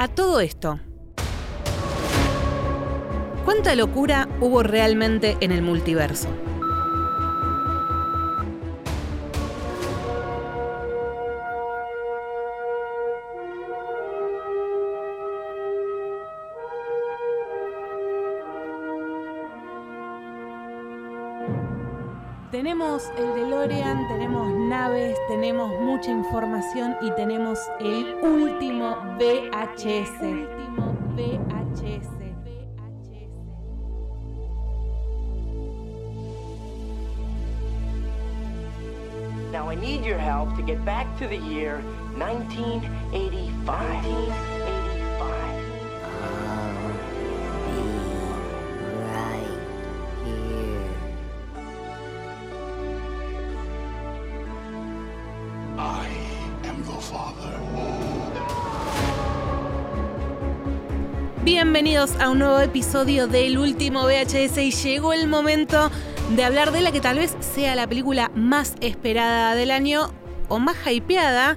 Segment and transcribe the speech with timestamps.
[0.00, 0.78] A todo esto,
[3.44, 6.28] ¿cuánta locura hubo realmente en el multiverso?
[22.52, 24.27] Tenemos el DeLorean, tenemos
[24.68, 30.22] naves, tenemos mucha información y tenemos el último VHS.
[30.22, 32.08] último VHS.
[39.50, 41.80] Now I need your help to get back to the year
[42.18, 43.48] 1985.
[43.64, 44.57] 1985.
[61.88, 65.90] Bienvenidos a un nuevo episodio del último VHS y llegó el momento
[66.36, 70.12] de hablar de la que tal vez sea la película más esperada del año
[70.48, 71.56] o más hypeada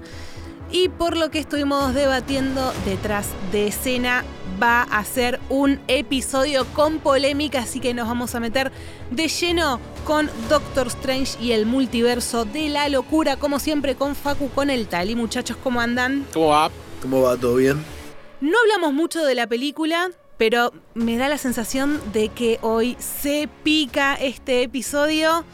[0.72, 4.24] y por lo que estuvimos debatiendo detrás de escena
[4.64, 8.72] va a ser un episodio con polémica así que nos vamos a meter
[9.10, 14.48] de lleno con Doctor Strange y el multiverso de la locura como siempre con Facu
[14.52, 16.26] con el Tali muchachos ¿cómo andan?
[16.34, 16.72] ¿Cómo va?
[17.02, 17.36] ¿Cómo va?
[17.36, 17.84] ¿Todo bien?
[18.42, 20.10] No hablamos mucho de la película,
[20.42, 25.46] pero me da la sensación de que hoy se pica este episodio.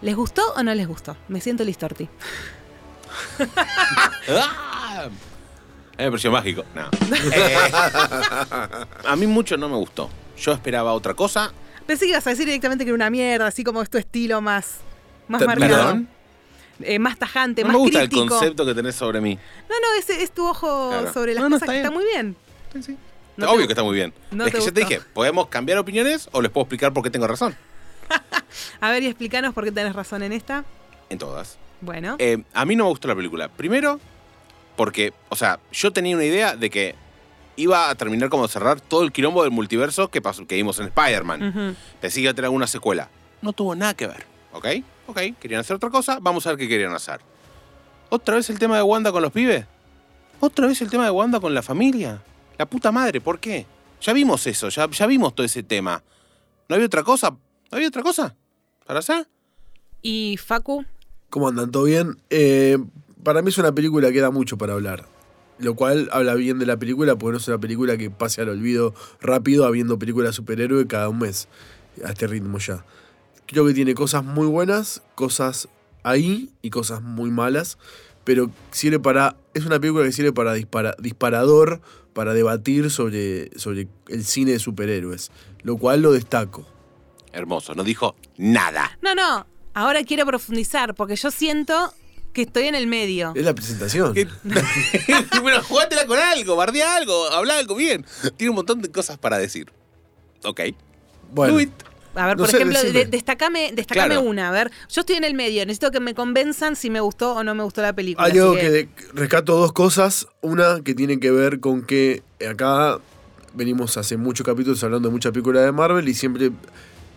[0.00, 1.16] ¿Les gustó o no les gustó?
[1.26, 2.08] Me siento listorti.
[4.28, 5.08] ¡Ah!
[5.98, 6.62] Me pareció mágico.
[6.72, 6.82] No.
[7.32, 7.56] Eh,
[9.06, 10.08] a mí mucho no me gustó.
[10.38, 11.52] Yo esperaba otra cosa.
[11.84, 14.40] Pensé que ibas a decir directamente que era una mierda, así como es tu estilo
[14.40, 14.76] más,
[15.26, 16.02] más marcado.
[16.80, 18.22] Eh, más tajante, No más me gusta crítico.
[18.22, 19.34] el concepto que tenés sobre mí.
[19.68, 21.12] No, no, es, es tu ojo Claro.
[21.12, 22.04] sobre las No, no, cosas está que está bien.
[22.04, 22.36] muy bien.
[23.36, 24.14] No Obvio te- que está muy bien.
[24.30, 24.94] no es te que yo te gustó.
[24.94, 27.54] dije, ¿podemos cambiar opiniones o les puedo explicar por qué tengo razón?
[28.80, 30.64] A ver, y explícanos por qué tenés razón en esta.
[31.10, 31.58] En todas.
[31.80, 32.16] Bueno.
[32.18, 33.48] Eh, a mí no me gustó la película.
[33.48, 34.00] Primero,
[34.76, 36.94] porque, o sea, yo tenía una idea de que
[37.56, 40.86] iba a terminar como cerrar todo el quilombo del multiverso que, pasó, que vimos en
[40.86, 41.76] Spider-Man.
[42.00, 43.08] Pensé que iba a tener alguna secuela.
[43.42, 44.66] No tuvo nada que ver, ¿ok?
[45.08, 47.20] Ok, querían hacer otra cosa, vamos a ver qué querían hacer.
[48.08, 49.64] ¿Otra vez el tema de Wanda con los pibes?
[50.40, 52.20] ¿Otra vez el tema de Wanda con la familia?
[52.58, 53.66] La puta madre, ¿por qué?
[54.00, 56.02] Ya vimos eso, ya, ya vimos todo ese tema.
[56.68, 57.30] ¿No había otra cosa?
[57.30, 57.38] ¿No
[57.72, 58.36] había otra cosa?
[58.86, 59.28] ¿Para hacer?
[60.02, 60.84] Y Facu,
[61.30, 61.70] ¿Cómo andan?
[61.70, 62.18] ¿Todo bien?
[62.30, 62.78] Eh,
[63.22, 65.06] para mí es una película que da mucho para hablar.
[65.58, 68.48] Lo cual habla bien de la película porque no es una película que pase al
[68.50, 71.48] olvido rápido habiendo películas superhéroe cada un mes.
[72.04, 72.84] A este ritmo ya.
[73.46, 75.68] Creo que tiene cosas muy buenas, cosas
[76.04, 77.78] ahí y cosas muy malas.
[78.24, 79.36] Pero sirve para.
[79.54, 81.80] Es una película que sirve para dispara- disparador,
[82.16, 85.30] para debatir sobre, sobre el cine de superhéroes.
[85.62, 86.66] Lo cual lo destaco.
[87.30, 88.98] Hermoso, no dijo nada.
[89.02, 91.92] No, no, ahora quiero profundizar porque yo siento
[92.32, 93.34] que estoy en el medio.
[93.36, 94.14] Es la presentación.
[94.14, 98.06] Pero jugátela con algo, bardea algo, habla algo bien.
[98.38, 99.70] Tiene un montón de cosas para decir.
[100.42, 100.62] Ok.
[101.32, 101.70] Bueno.
[102.16, 104.22] A ver, No por sé, ejemplo, de- destacame, destacame Claro.
[104.28, 104.48] una.
[104.48, 107.44] A ver, yo estoy en el medio, necesito que me convenzan si me gustó o
[107.44, 108.26] no me gustó la película.
[108.26, 110.26] Hay algo que- que de- rescato dos cosas.
[110.40, 112.98] Una que tiene que ver con que acá
[113.54, 116.50] venimos hace muchos capítulos hablando de muchas películas de Marvel y siempre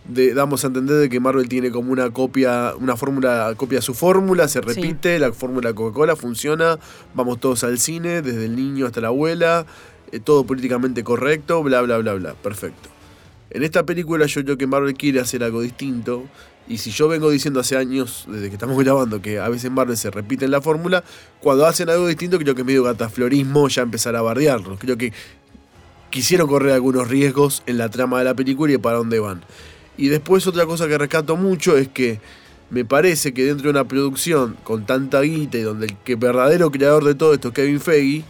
[0.06, 3.92] de- damos a entender de que Marvel tiene como una copia, una fórmula, copia su
[3.94, 6.78] fórmula, se repite, la fórmula Coca-Cola funciona,
[7.14, 9.66] vamos todos al cine, desde el niño hasta la abuela,
[10.12, 12.32] eh, todo políticamente correcto, bla, bla, bla, bla.
[12.34, 12.88] Perfecto.
[13.50, 16.24] En esta película yo creo que Marvel quiere hacer algo distinto.
[16.68, 19.96] Y si yo vengo diciendo hace años, desde que estamos grabando, que a veces Marvel
[19.96, 21.02] se repite en la fórmula,
[21.40, 24.78] cuando hacen algo distinto creo que medio cataflorismo ya empezar a bardearlos.
[24.78, 25.12] Creo que
[26.10, 29.42] quisieron correr algunos riesgos en la trama de la película y para dónde van.
[29.96, 32.20] Y después otra cosa que rescato mucho es que
[32.70, 36.70] me parece que dentro de una producción con tanta guita y donde el que verdadero
[36.70, 38.24] creador de todo esto es Kevin Feige,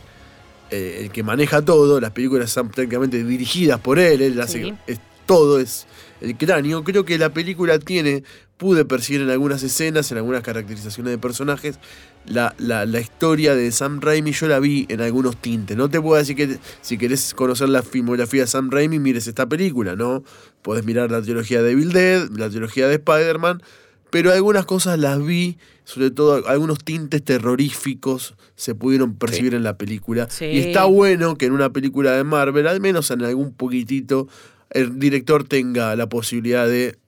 [0.70, 4.98] eh, el que maneja todo, las películas están prácticamente dirigidas por él, él hace es,
[5.30, 5.86] todo es
[6.20, 6.82] el cráneo.
[6.82, 8.24] Creo que la película tiene,
[8.56, 11.78] pude percibir en algunas escenas, en algunas caracterizaciones de personajes,
[12.26, 15.76] la, la- la historia de Sam Raimi, yo la vi en algunos tintes.
[15.76, 19.48] No te puedo decir que si querés conocer la filmografía de Sam Raimi, mires esta
[19.48, 20.24] película, ¿no?
[20.62, 23.62] Podés mirar la trilogía de Evil Dead, la trilogía de Spider-Man,
[24.10, 29.78] pero algunas cosas las vi, sobre todo algunos tintes terroríficos se pudieron percibir en la
[29.78, 30.28] película.
[30.28, 30.46] Sí.
[30.46, 34.26] Y está bueno que en una película de Marvel, al menos en algún poquitito,
[34.70, 36.98] el director tenga la posibilidad de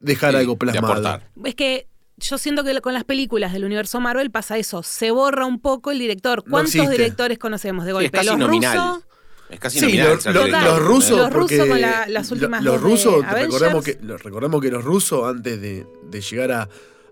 [0.00, 1.20] dejar Sí, algo plasmado.
[1.44, 1.86] Es que
[2.18, 5.90] yo siento que con las películas del universo Marvel pasa eso, se borra un poco
[5.90, 6.44] el director.
[6.48, 8.06] ¿Cuántos directores conocemos de Sí, golpe?
[8.06, 8.76] es casi los nominal.
[8.78, 9.04] rusos,
[9.50, 10.18] Es casi Sí, nominal.
[10.24, 14.16] lo- lo- los rusos, Los rusos con la- las últimas los rusos, recordemos que, lo-
[14.16, 16.68] recordemos que los rusos, antes de, de llegar a,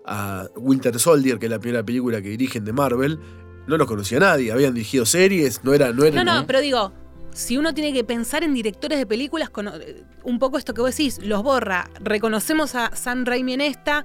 [0.06, 3.18] a Winter Soldier, que es la primera película que dirigen de Marvel,
[3.66, 6.94] no los conocía nadie, habían dirigido series, no era, no era No, no, pero digo,
[7.32, 9.70] si uno tiene que pensar en directores de películas, con
[10.24, 11.88] un poco esto que vos decís, los borra.
[12.00, 14.04] Reconocemos a Sam Raimi en esta.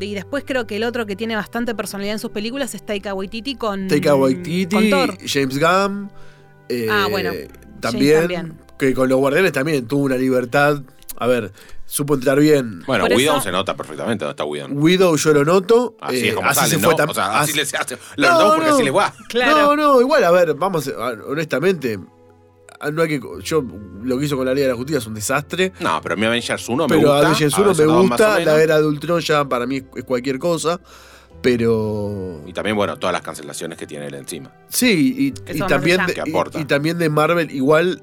[0.00, 3.12] Y después creo que el otro que tiene bastante personalidad en sus películas es Taika
[3.12, 5.18] Waititi con, Taika Waititi, con Thor.
[5.26, 6.10] James Gunn.
[6.70, 7.30] eh, Ah, bueno,
[7.80, 8.54] También, también.
[8.78, 10.80] Que con los guardianes también tuvo una libertad.
[11.18, 11.52] A ver,
[11.84, 12.82] supo entrar bien.
[12.86, 14.68] Bueno, Por Widow eso- se nota perfectamente dónde está Widow.
[14.72, 15.94] Widow yo lo noto.
[16.00, 16.90] Así eh, es como así sale, se ¿no?
[16.90, 17.98] fue o sea, así así- les hace.
[18.16, 18.74] Lo No, notamos porque no.
[18.76, 19.14] así les va.
[19.28, 19.56] Claro.
[19.58, 20.90] No, no, igual, a ver, vamos,
[21.28, 21.98] honestamente,
[22.90, 23.64] no hay que, yo
[24.02, 25.72] lo que hizo con la Liga de la Justicia es un desastre.
[25.80, 27.26] No, pero mi Avengers 1 me pero gusta.
[27.28, 29.82] Avengers 1 me Avengers 2 más o gusta, la era de Ultron ya para mí
[29.96, 30.80] es cualquier cosa.
[31.42, 34.52] Pero Y también, bueno, todas las cancelaciones que tiene él encima.
[34.68, 36.60] sí, y, Eso y también de, Que y- aporta.
[36.60, 38.02] y, también de Marvel, igual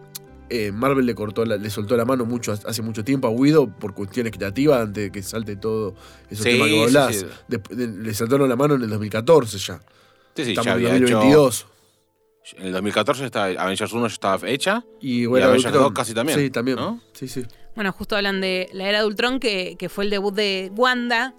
[0.50, 3.70] eh, Marvel le cortó la- le soltó la mano mucho hace mucho tiempo a Widow
[3.80, 5.94] por cuestiones creativas antes de que salte todo
[6.30, 7.16] esos Sí, temas que vos sí, hablás.
[7.16, 7.26] sí.
[7.48, 9.80] Desp- de- le soltaron la mano en el 2014 ya.
[10.36, 11.60] Sí, sí, Estamos ya en había 2022.
[11.62, 11.69] hecho.
[12.58, 14.84] En el 2014 estaba, Avengers 1 ya estaba hecha.
[15.02, 15.84] Y, bueno, Avengers Ultron.
[15.86, 16.78] 2 casi también, Sí, también.
[16.78, 17.02] ¿no?
[17.14, 17.44] Sí, sí.
[17.76, 21.34] Bueno, justo hablan de la era de Ultron, que, que fue el debut de Wanda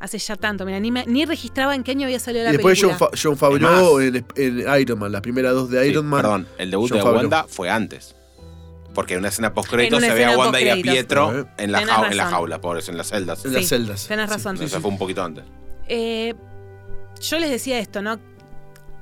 [0.00, 0.64] hace ya tanto.
[0.66, 3.10] Mira, ni, me- ni registraba en qué año había salido la Y después John, película.
[3.10, 6.20] Fa- John Favreau Es en, en Iron Man, las primeras dos de Sí, Iron Man.
[6.22, 7.20] Perdón, el debut John de Favreau.
[7.22, 8.14] Wanda fue antes.
[8.94, 10.76] Porque en una escena post En créditos una se ve a Wanda y a.
[10.76, 11.44] Pietro Eh.
[11.58, 13.44] en la, Tenés jau- en la jaula, pobres, en las celdas.
[13.44, 14.06] En las celdas.
[14.08, 14.56] tenés Sí, razón.
[14.58, 15.44] sí, Eso fue un poquito antes.
[15.88, 16.34] Eh,
[17.20, 18.18] yo les decía esto, ¿no?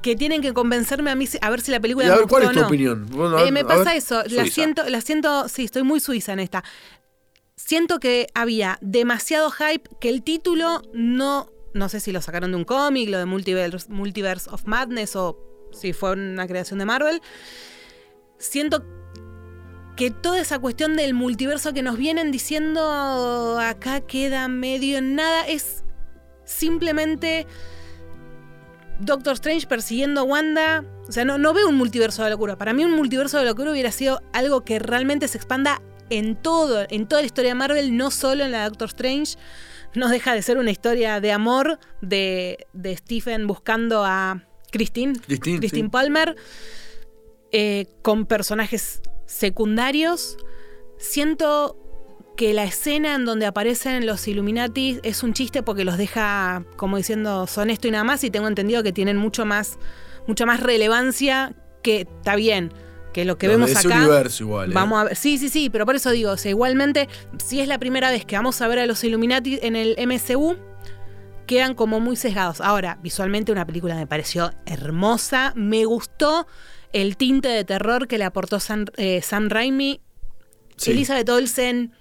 [0.05, 2.29] Que tienen que convencerme a mí a ver si la película Y a me ver,
[2.29, 2.67] ¿cuál es tu no.
[2.67, 3.07] opinión?
[3.11, 3.97] Bueno, a Eh, ver, me a pasa ver.
[3.97, 4.55] eso, la Suiza.
[4.55, 6.63] siento, la siento, sí, estoy muy suiza en esta.
[7.57, 12.59] Siento que había demasiado hype, que el título no, no sé si lo sacaron de
[12.59, 15.39] un cómic, lo de Multiverse, Multiverse of Madness o
[15.73, 17.23] si fue una creación de Marvel.
[18.39, 18.85] Siento
[19.97, 25.47] que toda esa cuestión del multiverso que nos vienen diciendo acá queda medio en nada,
[25.49, 25.83] es
[26.45, 27.47] simplemente
[29.05, 30.85] Doctor Strange persiguiendo a Wanda.
[31.09, 32.57] O sea, no, no veo un multiverso de locura.
[32.57, 36.87] Para mí un multiverso de locura hubiera sido algo que realmente se expanda en todo,
[36.89, 39.37] en toda la historia de Marvel, no solo en la de Doctor Strange.
[39.95, 44.43] No deja de ser una historia de amor de, de Stephen buscando a
[44.73, 45.83] Christine, Christine, sí.
[45.85, 46.35] Palmer,
[47.53, 50.37] eh, con personajes secundarios.
[50.99, 51.84] Siento
[52.37, 56.97] que la escena en donde aparecen los Illuminati es un chiste porque los deja como
[56.97, 59.79] diciendo son esto y nada más y tengo entendido que tienen mucho más
[60.27, 62.73] mucha más relevancia que está bien
[63.13, 64.75] que lo que vemos acá universo igual, ¿eh?
[64.75, 67.09] vamos a ver sí sí sí pero por eso digo o sea, igualmente
[67.45, 70.57] si es la primera vez que vamos a ver a los Illuminati en el MCU
[71.47, 76.49] quedan como muy sesgados ahora visualmente una película me pareció hermosa me gustó
[76.93, 80.01] el tinte de terror que le aportó Sam, eh, Sam Raimi
[80.77, 80.91] Sí.
[80.91, 81.93] Elizabeth Olsen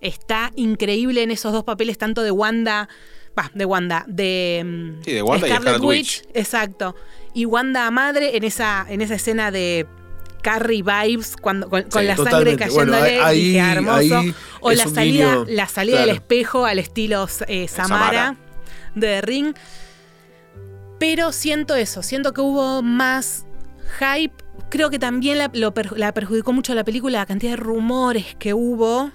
[0.00, 2.88] está increíble en esos dos papeles, tanto de Wanda,
[3.38, 6.22] va, de Wanda, de, mm, Sí, de Wanda y Scarlet Witch.
[6.34, 6.94] exacto,
[7.34, 9.86] y Wanda madre en esa, en esa escena de
[10.42, 14.18] Carrie vibes cuando con, la sangre cayéndole, Bueno, ahí- dije, hermoso.
[14.18, 18.36] ahí o la salida, la salida del espejo al estilo eh, Samara, Samara.
[18.94, 19.54] de The Ring.
[20.98, 23.46] Pero siento eso, siento que hubo más
[23.98, 24.34] hype.
[24.70, 28.54] Creo que también la, lo la perjudicó mucho la película, la cantidad de rumores que
[28.54, 29.10] hubo.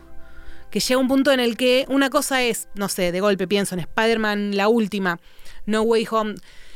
[0.74, 3.76] Que llega un punto en el que una cosa es, no sé, de golpe pienso
[3.76, 5.20] en Spider-Man, la última,
[5.68, 6.34] No Way Home,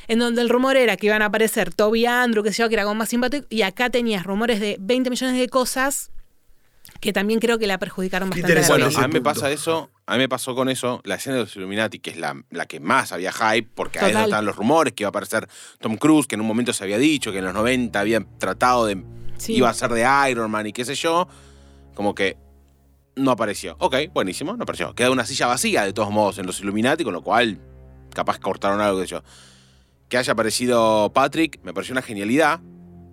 [0.07, 2.75] en donde el rumor era que iban a aparecer Toby Andrew, que se yo, que
[2.75, 6.11] era como más simpático, y acá tenías rumores de 20 millones de cosas
[6.99, 8.67] que también creo que la perjudicaron bastante.
[8.67, 11.41] Bueno, a mí me pasa eso, a mí me pasó con eso, la escena de
[11.45, 14.93] los Illuminati, que es la, la que más había hype, porque ahí estaban los rumores
[14.93, 15.49] que iba a aparecer
[15.79, 18.85] Tom Cruise, que en un momento se había dicho que en los 90 habían tratado
[18.85, 19.03] de.
[19.37, 19.55] Sí.
[19.55, 21.27] iba a ser de Iron Man y qué sé yo.
[21.95, 22.37] Como que
[23.17, 23.75] no apareció.
[23.79, 24.93] Ok, buenísimo, no apareció.
[24.93, 27.59] Queda una silla vacía de todos modos en los Illuminati, con lo cual
[28.13, 29.23] capaz cortaron algo de yo.
[30.09, 32.61] Que haya aparecido Patrick, me pareció una genialidad.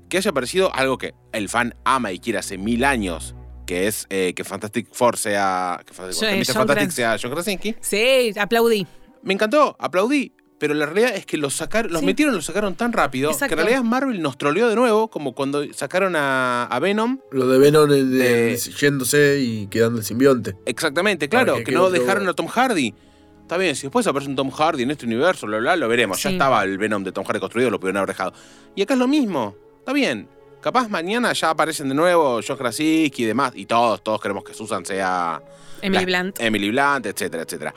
[0.08, 3.34] Que haya aparecido algo que el fan ama y quiere hace mil años,
[3.66, 5.80] que es eh, que Fantastic Four sea.
[5.84, 7.75] Que, Fantastic, Four, Sí, que Fantastic sea John Krasinski.
[7.80, 8.87] Sí, aplaudí.
[9.23, 10.32] Me encantó, aplaudí.
[10.64, 12.06] Pero la realidad es que los sacaron, los Sí.
[12.06, 13.54] metieron, los sacaron tan rápido Exacto.
[13.54, 17.18] que en realidad Marvel nos troleó de nuevo, como cuando sacaron a, a Venom.
[17.33, 18.04] Lo de Venom eh, de-
[18.52, 20.56] De- yéndose y quedando el simbionte.
[20.64, 22.94] Exactamente, claro, que no otro- dejaron a Tom Hardy.
[23.42, 26.23] Está bien, si después aparece un Tom Hardy en este universo, bla, bla, lo veremos.
[26.23, 28.33] Ya estaba el Venom de Tom Hardy construido, lo pudieron haber dejado.
[28.75, 29.54] Y acá es lo mismo.
[29.80, 30.26] Está bien.
[30.62, 33.52] Capaz mañana ya aparecen de nuevo Josh Krasinski y demás.
[33.54, 35.42] Y todos, todos queremos que Susan sea
[35.83, 36.40] Emily la- Blunt.
[36.40, 37.75] Emily Blunt, etcétera, etcétera.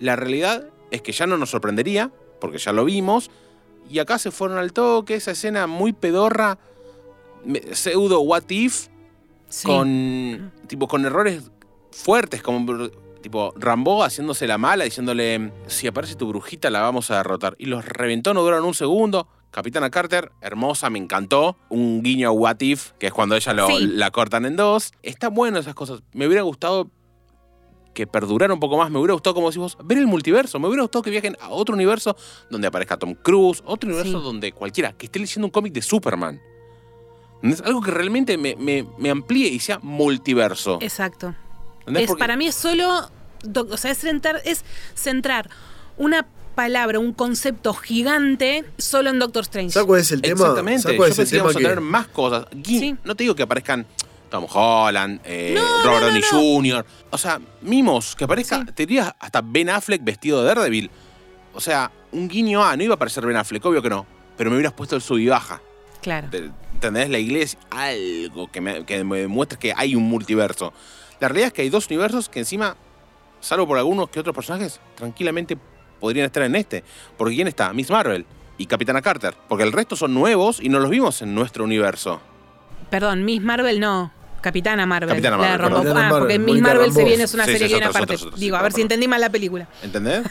[0.00, 3.30] La realidad es que ya no nos sorprendería, porque ya lo vimos,
[3.90, 6.58] y acá se fueron al toque, esa escena muy pedorra,
[7.72, 8.86] pseudo what if,
[9.48, 9.66] Sí.
[9.66, 11.50] con, tipo, con errores
[11.90, 12.88] fuertes, como
[13.20, 17.54] tipo Rambo haciéndose la mala, diciéndole, si aparece tu brujita la vamos a derrotar.
[17.58, 19.28] Y los reventó, no duraron un segundo.
[19.50, 21.56] Capitana Carter, hermosa, me encantó.
[21.68, 23.86] Un guiño a What If, que es cuando ella lo- Sí.
[23.86, 24.92] la cortan en dos.
[25.02, 26.02] Está bueno esas cosas.
[26.14, 26.90] Me hubiera gustado
[27.94, 28.90] que perdurara un poco más.
[28.90, 30.58] Me hubiera gustado, como decimos, ver el multiverso.
[30.58, 32.16] Me hubiera gustado que viajen a otro universo
[32.50, 34.24] donde aparezca Tom Cruise, otro universo Sí.
[34.24, 36.40] donde cualquiera, que esté leyendo un cómic de Superman.
[37.36, 37.60] ¿Entendés?
[37.62, 40.78] Algo que realmente me, me- me amplíe y sea multiverso.
[40.80, 41.34] Exacto.
[41.86, 43.10] Es, Porque- para mí es solo,
[43.70, 45.50] o sea, es centrar, es centrar
[45.98, 49.70] una palabra, un concepto gigante solo en Doctor Strange.
[49.72, 50.32] ¿Sabes cuál es el tema?
[50.40, 50.82] Exactamente.
[50.82, 52.46] ¿Sabes Yo cuál es el pensé que tema íbamos a que- tener más cosas.
[52.52, 52.96] Gui- Sí.
[53.04, 53.86] No te digo que aparezcan
[54.32, 56.38] Tom Holland, eh, No, Robert no, Downey no.
[56.80, 56.86] Jr.
[57.10, 58.72] O sea, mimos, que aparezca, Sí.
[58.74, 60.90] te diría hasta Ben Affleck vestido de Daredevil.
[61.54, 64.06] O sea, un guiño A, no iba a aparecer Ben Affleck, obvio que no.
[64.36, 65.60] Pero me hubieras puesto el sub y baja.
[66.00, 66.28] Claro.
[66.30, 67.10] Te- ¿Entendés?
[67.10, 70.72] La iglesia, algo que me, que me demuestre que hay un multiverso.
[71.20, 72.74] La realidad es que hay dos universos que encima,
[73.40, 75.56] salvo por algunos que otros personajes, tranquilamente
[76.00, 76.82] podrían estar en este.
[77.16, 77.72] Porque ¿quién está?
[77.72, 78.26] Miss Marvel
[78.58, 79.36] y Capitana Carter.
[79.48, 82.20] Porque el resto son nuevos y no los vimos en nuestro universo.
[82.90, 84.10] Perdón, Miss Marvel no.
[84.42, 85.08] Capitana Marvel.
[85.08, 86.00] Capitana la de Marvel, Rambo.
[86.00, 88.16] Ah, porque Marvel, Miss Marvel se viene, es una Sí, serie sí, que viene aparte.
[88.16, 89.68] Digo, sí, a ver si entendí mal la película.
[89.82, 90.22] ¿Entendés?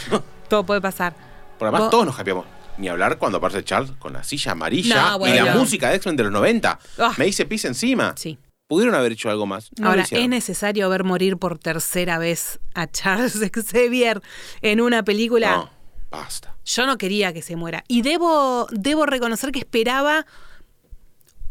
[0.48, 1.14] Todo puede pasar.
[1.58, 2.46] Por además Vos- todos nos hypeamos.
[2.78, 6.16] Ni hablar cuando aparece Charles con la silla amarilla No, y la música de X-Men
[6.16, 6.78] de los 90.
[6.98, 7.12] Ah.
[7.16, 8.12] Me hice pis encima.
[8.16, 8.38] Sí.
[8.68, 9.70] Pudieron haber hecho algo más.
[9.78, 13.38] No Ahora, ¿es necesario ver morir por tercera vez a Charles
[13.72, 14.20] Xavier
[14.60, 15.52] en una película?
[15.56, 15.70] No,
[16.10, 16.54] basta.
[16.66, 17.82] Yo no quería que se muera.
[17.88, 20.26] Y debo, debo reconocer que esperaba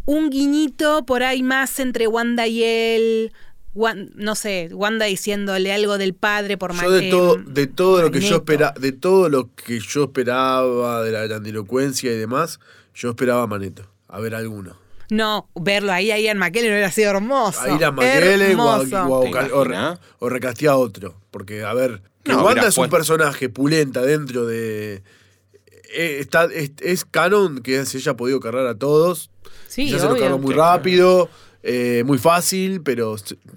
[0.06, 3.34] un guiñito por ahí más entre Wanda y él.
[4.16, 8.20] No sé, Wanda diciéndole algo del padre por Yo de todo, de todo lo que
[8.22, 8.38] yo Magneto.
[8.38, 12.60] espera, de todo lo que yo esperaba, de la grandilocuencia y demás,
[12.94, 14.78] yo esperaba a Maneto, a ver alguno.
[15.12, 17.60] No, verlo ahí a Ian McKellen hubiera sido hermoso.
[17.62, 19.06] A ir a McKellen o, a- Hermoso.
[19.08, 19.36] o,
[19.76, 21.16] a- otro.
[21.30, 25.04] Porque, a ver, que No, Wanda es un puesto- personaje pulenta dentro de.
[25.94, 29.30] eh, está, es, es canon que se haya podido cargar a todos.
[29.76, 31.30] Sí, ya se lo cargó muy rápido,
[31.64, 33.16] eh, muy fácil, pero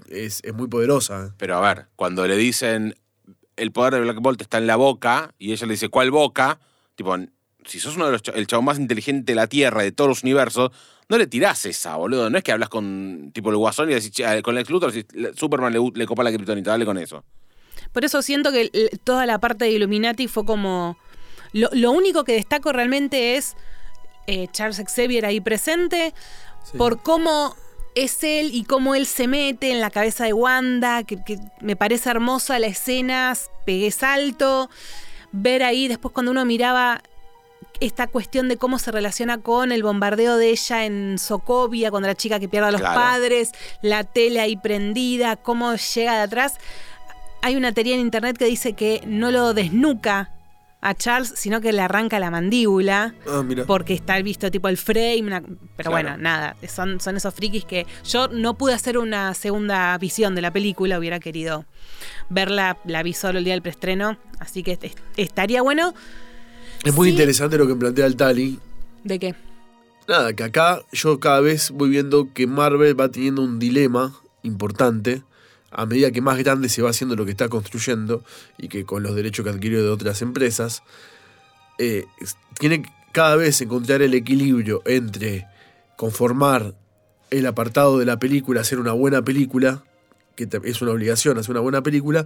[0.09, 1.33] es, es muy poderosa.
[1.37, 2.95] Pero a ver, cuando le dicen
[3.55, 6.59] el poder de Black Bolt está en la boca y ella le dice ¿cuál boca?
[6.95, 7.15] Tipo,
[7.65, 10.07] si sos uno de los cha- el chavo más inteligente de la Tierra, de todos
[10.09, 10.71] los universos,
[11.07, 12.29] no le tirás esa, boludo.
[12.29, 14.93] No es que hablas con tipo el Guasón y decís, "Che, eh, con el Luthor
[15.13, 17.23] "Le- Superman le, le copa la kriptonita, dale con eso.
[17.93, 18.69] Por eso siento que
[19.03, 20.97] toda la parte de Illuminati fue como.
[21.53, 23.55] Lo, lo único que destaco realmente es
[24.27, 26.13] eh, Charles Xavier ahí presente,
[26.77, 27.55] por cómo
[27.95, 31.75] es él y cómo él se mete en la cabeza de Wanda, que, que me
[31.75, 33.35] parece hermosa la escena,
[33.65, 34.69] pegué salto.
[35.31, 37.01] Ver ahí después cuando uno miraba
[37.79, 42.15] esta cuestión de cómo se relaciona con el bombardeo de ella en Sokovia, cuando la
[42.15, 42.99] chica que pierde a los Claro.
[42.99, 46.55] padres, la tele ahí prendida, cómo llega de atrás.
[47.41, 50.29] Hay una teoría en internet que dice que no lo desnuca
[50.81, 53.13] a Charles, sino que le arranca la mandíbula.
[53.27, 53.65] Ah, mira.
[53.65, 55.91] Porque está visto tipo el frame, una- pero Claro.
[55.91, 60.41] bueno, nada, son, son esos frikis que yo no pude hacer una segunda visión de
[60.41, 61.65] la película, hubiera querido
[62.29, 65.93] verla, la vi solo el día del preestreno, así que est- estaría bueno.
[66.85, 67.11] Es muy Sí.
[67.11, 68.57] interesante lo que plantea el Tali.
[69.03, 69.35] ¿De qué?
[70.07, 75.23] Nada, que acá yo cada vez voy viendo que Marvel va teniendo un dilema importante
[75.71, 78.23] a medida que más grande se va haciendo lo que está construyendo
[78.57, 80.83] y que con los derechos que adquirió de otras empresas,
[81.77, 82.05] eh,
[82.59, 85.47] tiene que cada vez encontrar el equilibrio entre
[85.97, 86.75] conformar
[87.29, 89.83] el apartado de la película, hacer una buena película,
[90.35, 92.25] que es una obligación hacer una buena película,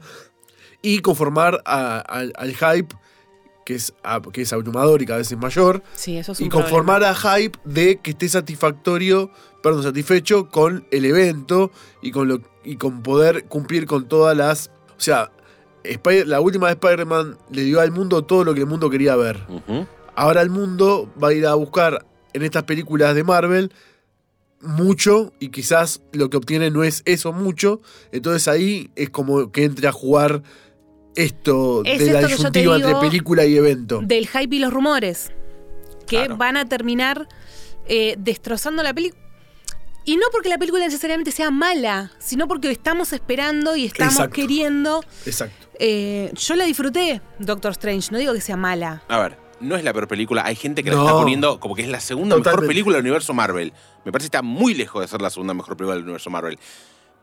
[0.81, 2.95] y conformar al hype,
[3.65, 3.93] que es,
[4.31, 7.15] que es abrumador y cada vez es mayor, Sí, eso es un y conformar a
[7.15, 9.29] hype de que esté satisfactorio,
[9.61, 14.71] perdón, satisfecho con el evento y con lo y con poder cumplir con todas las,
[14.97, 15.31] o sea,
[15.83, 19.15] Spider- la última de Spider-Man le dio al mundo todo lo que el mundo quería
[19.17, 19.45] ver.
[20.15, 23.71] Ahora el mundo va a ir a buscar en estas películas de Marvel
[24.61, 27.81] mucho y quizás lo que obtiene no es eso mucho,
[28.13, 30.41] entonces ahí es como que entre a jugar
[31.15, 34.01] esto Es de la esto te disyuntiva entre película y evento.
[34.03, 35.31] Del hype y los rumores,
[36.07, 36.37] que Claro.
[36.37, 37.27] van a terminar
[37.87, 39.21] eh, destrozando la película.
[40.05, 44.33] Y no porque la película necesariamente sea mala, sino porque estamos esperando y estamos Exacto.
[44.35, 45.03] queriendo.
[45.25, 45.67] Exacto.
[45.79, 49.01] Eh, yo la disfruté, Doctor Strange, no digo que sea mala.
[49.07, 50.43] A ver, no es la peor película.
[50.45, 50.97] Hay gente que No.
[50.97, 53.71] la está poniendo como que es la segunda mejor película del universo Marvel.
[54.03, 56.59] Me parece que está muy lejos de ser la segunda mejor película del universo Marvel.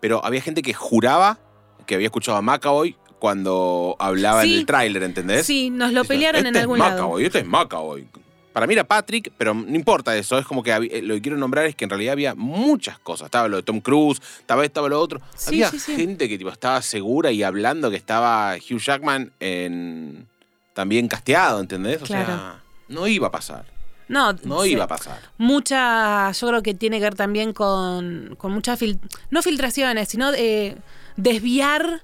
[0.00, 1.38] Pero había gente que juraba
[1.86, 4.52] que había escuchado a McAvoy cuando hablaba Sí.
[4.54, 5.46] en el tráiler, ¿entendés?
[5.46, 6.90] Sí, nos lo pelearon en "Este es algún lado.
[6.92, 8.06] Macaboy, este es Macaboy.
[8.52, 10.36] Para mí era Patrick, pero no importa eso.
[10.36, 13.26] Es como que había- lo que quiero nombrar es que en realidad había muchas cosas.
[13.26, 15.20] Estaba lo de Tom Cruise, estaba esto, estaba lo otro.
[15.36, 20.26] Sí, había sí, gente que tipo, estaba segura y hablando que estaba Hugh Jackman en,
[20.74, 22.02] también casteado, ¿entendés?
[22.02, 23.66] O sea, no iba a pasar.
[24.08, 25.20] No, No iba a pasar.
[25.38, 28.98] Mucha, yo creo que tiene que ver también con, con muchas, fil-
[29.30, 30.74] no filtraciones, sino eh,
[31.16, 32.02] desviar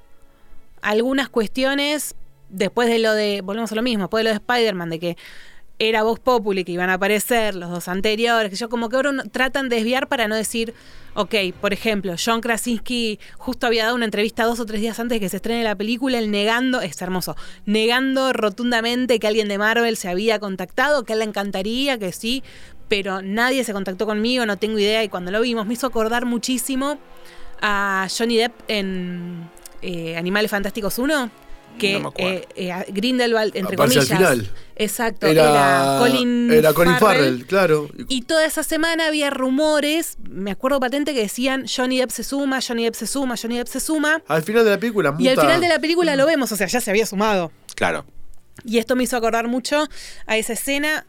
[0.87, 2.15] algunas cuestiones
[2.49, 5.17] después de lo de, volvemos a lo mismo, después de lo de Spider-Man, de que
[5.79, 9.11] era Vox Populi, que iban a aparecer los dos anteriores, que yo como que ahora
[9.11, 10.73] uno- tratan de desviar para no decir,
[11.15, 15.17] ok, por ejemplo, John Krasinski justo había dado una entrevista dos o tres días antes
[15.17, 19.59] de que se estrene la película, él negando, es hermoso, negando rotundamente que alguien de
[19.59, 22.43] Marvel se había contactado, que a él le encantaría, que sí,
[22.89, 26.25] pero nadie se contactó conmigo, no tengo idea, y cuando lo vimos me hizo acordar
[26.25, 26.99] muchísimo
[27.61, 29.51] a Johnny Depp en
[29.87, 31.31] eh, Animales Fantásticos 1.
[31.79, 34.31] Que No eh, eh, Grindelwald, entre Aparece al comillas.
[34.33, 34.51] final.
[34.77, 37.25] Exacto, Era, era, Colin, era Colin Farrell.
[37.25, 37.89] Farrell, claro.
[38.09, 42.61] Y toda esa semana había rumores, me acuerdo patente que decían Johnny Depp se suma,
[42.67, 44.23] Johnny Depp se suma, Johnny Depp se suma.
[44.27, 46.57] Al final de la película, Y al muta- final de la película lo vemos, o
[46.57, 47.53] sea, ya se había sumado.
[47.75, 48.07] Claro.
[48.65, 49.87] Y esto me hizo acordar mucho
[50.27, 51.05] a esa escena.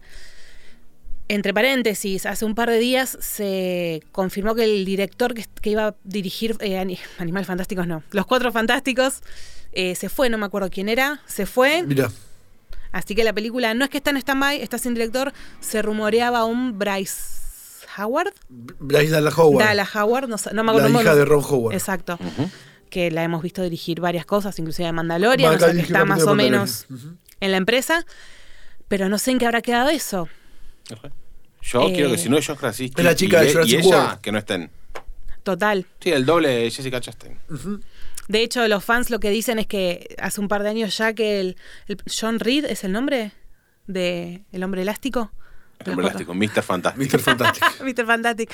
[1.30, 5.88] Entre paréntesis, hace un par de días se confirmó que el director que, que iba
[5.88, 9.22] a dirigir eh, Ani- Animales Fantásticos, no, Los Cuatro Fantásticos,
[9.74, 11.84] eh, se fue, no me acuerdo quién era, se fue.
[11.84, 12.10] Mira,
[12.94, 15.34] Así que la película no es que está en stand-by, está sin director.
[15.60, 18.34] Se rumoreaba un Bryce Howard.
[18.50, 19.64] Bryce Dallas Howard.
[19.66, 21.02] Dallas Howard, no, sé- no me la acuerdo.
[21.02, 21.74] hija no- de Ron Howard.
[21.76, 22.18] Exacto.
[22.90, 26.06] Que la hemos visto dirigir varias cosas, inclusive de Mandalorian, o sea que está la
[26.06, 26.86] más o menos
[27.42, 28.06] en la empresa.
[28.88, 30.30] Pero no sé en qué habrá quedado eso.
[31.62, 33.74] Yo Eh, quiero que si no es Josh Krasinski Es la chica y, de Jurassic
[33.74, 34.22] y ella, World.
[34.22, 34.72] que no estén.
[35.44, 35.86] Total.
[36.00, 37.39] Sí, el doble de Jessica Chastain.
[38.27, 41.13] De hecho, los fans lo que dicen es que hace un par de años ya
[41.13, 43.32] que el, el John Reed es el nombre
[43.88, 45.32] de El hombre elástico.
[45.86, 46.63] El hombre elástico, Mr.
[46.63, 47.13] Fantastic.
[47.13, 47.19] Mr.
[47.19, 47.63] Fantastic.
[47.82, 48.06] Mr.
[48.06, 48.52] Fantastic.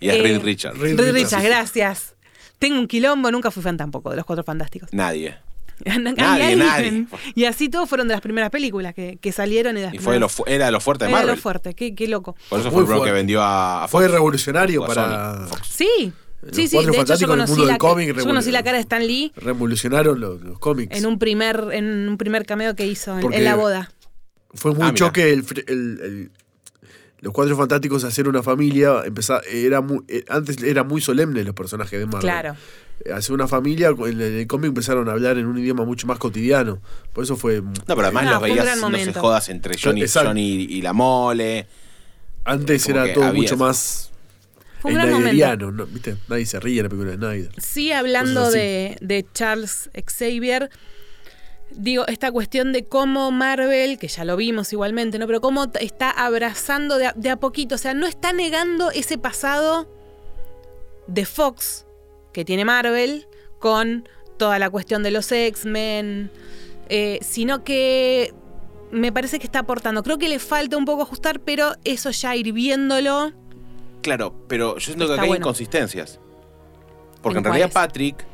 [0.00, 0.78] Y es Eh, Reed Richards.
[0.78, 1.30] Reed Reed Richards.
[1.42, 2.14] Richards, gracias.
[2.58, 4.92] Tengo un quilombo, nunca fui fan tampoco de los Cuatro Fantásticos.
[4.92, 5.36] Nadie.
[5.84, 7.06] Nadie, Nadie, nadie.
[7.34, 9.98] Y así todos fueron de las primeras películas que, que salieron y de las Y
[9.98, 11.36] fue de lo era de lo fuerte de Era Marvel.
[11.36, 12.36] lo fuerte, qué, qué loco.
[12.48, 15.46] Por eso Muy fue el que vendió a, a Fue revolucionario a para.
[15.48, 15.66] Fox.
[15.68, 16.76] Sí, Los sí, sí.
[16.76, 18.82] Cuatro De hecho, yo conocí, mundo la, del cómic yo conocí la revolu- cara de
[18.82, 20.96] Stan Lee Revolucionaron los, los cómics.
[20.96, 23.90] en un primer, en un primer cameo que hizo en, la boda.
[24.54, 26.30] Fue muy Ah, choque el, fr- el- el-
[27.20, 29.02] los cuatro fantásticos hacer una familia.
[29.06, 32.20] Empezar, era muy, eh, antes era muy solemne los personajes de Marvel.
[32.20, 32.56] Claro.
[33.04, 36.18] Eh, Hacer una familia, en el, cómic empezaron a hablar en un idioma mucho más
[36.18, 36.80] cotidiano.
[37.12, 37.60] Por eso fue.
[37.62, 41.66] No, pero además No, los veías, no se jodas entre Johnny, y la mole.
[42.44, 43.64] Antes como era todo había mucho eso.
[43.64, 44.10] más.
[44.80, 45.30] Fue un gran momento.
[45.30, 45.86] Snyderiano, ¿no?
[45.86, 46.16] ¿Viste?
[46.28, 47.52] Nadie se ríe en la película de Snyder.
[47.62, 50.68] Sí, hablando de, de Charles Xavier,
[51.70, 55.26] digo, esta cuestión de cómo Marvel, que ya lo vimos igualmente, ¿no?
[55.26, 59.16] Pero cómo está abrazando de a, de a poquito, o sea, no está negando ese
[59.16, 59.88] pasado
[61.06, 61.86] de Fox
[62.34, 63.26] que tiene Marvel
[63.58, 66.30] con toda la cuestión de los X-Men,
[66.90, 68.34] eh, sino que
[68.90, 70.02] me parece que está aportando.
[70.02, 73.32] Creo que le falta un poco ajustar, pero eso ya ir viéndolo.
[74.02, 75.42] Claro, pero yo siento que acá hay bueno.
[75.44, 76.20] inconsistencias.
[77.22, 77.72] Porque ¿En en realidad?
[77.72, 78.26] Patrick,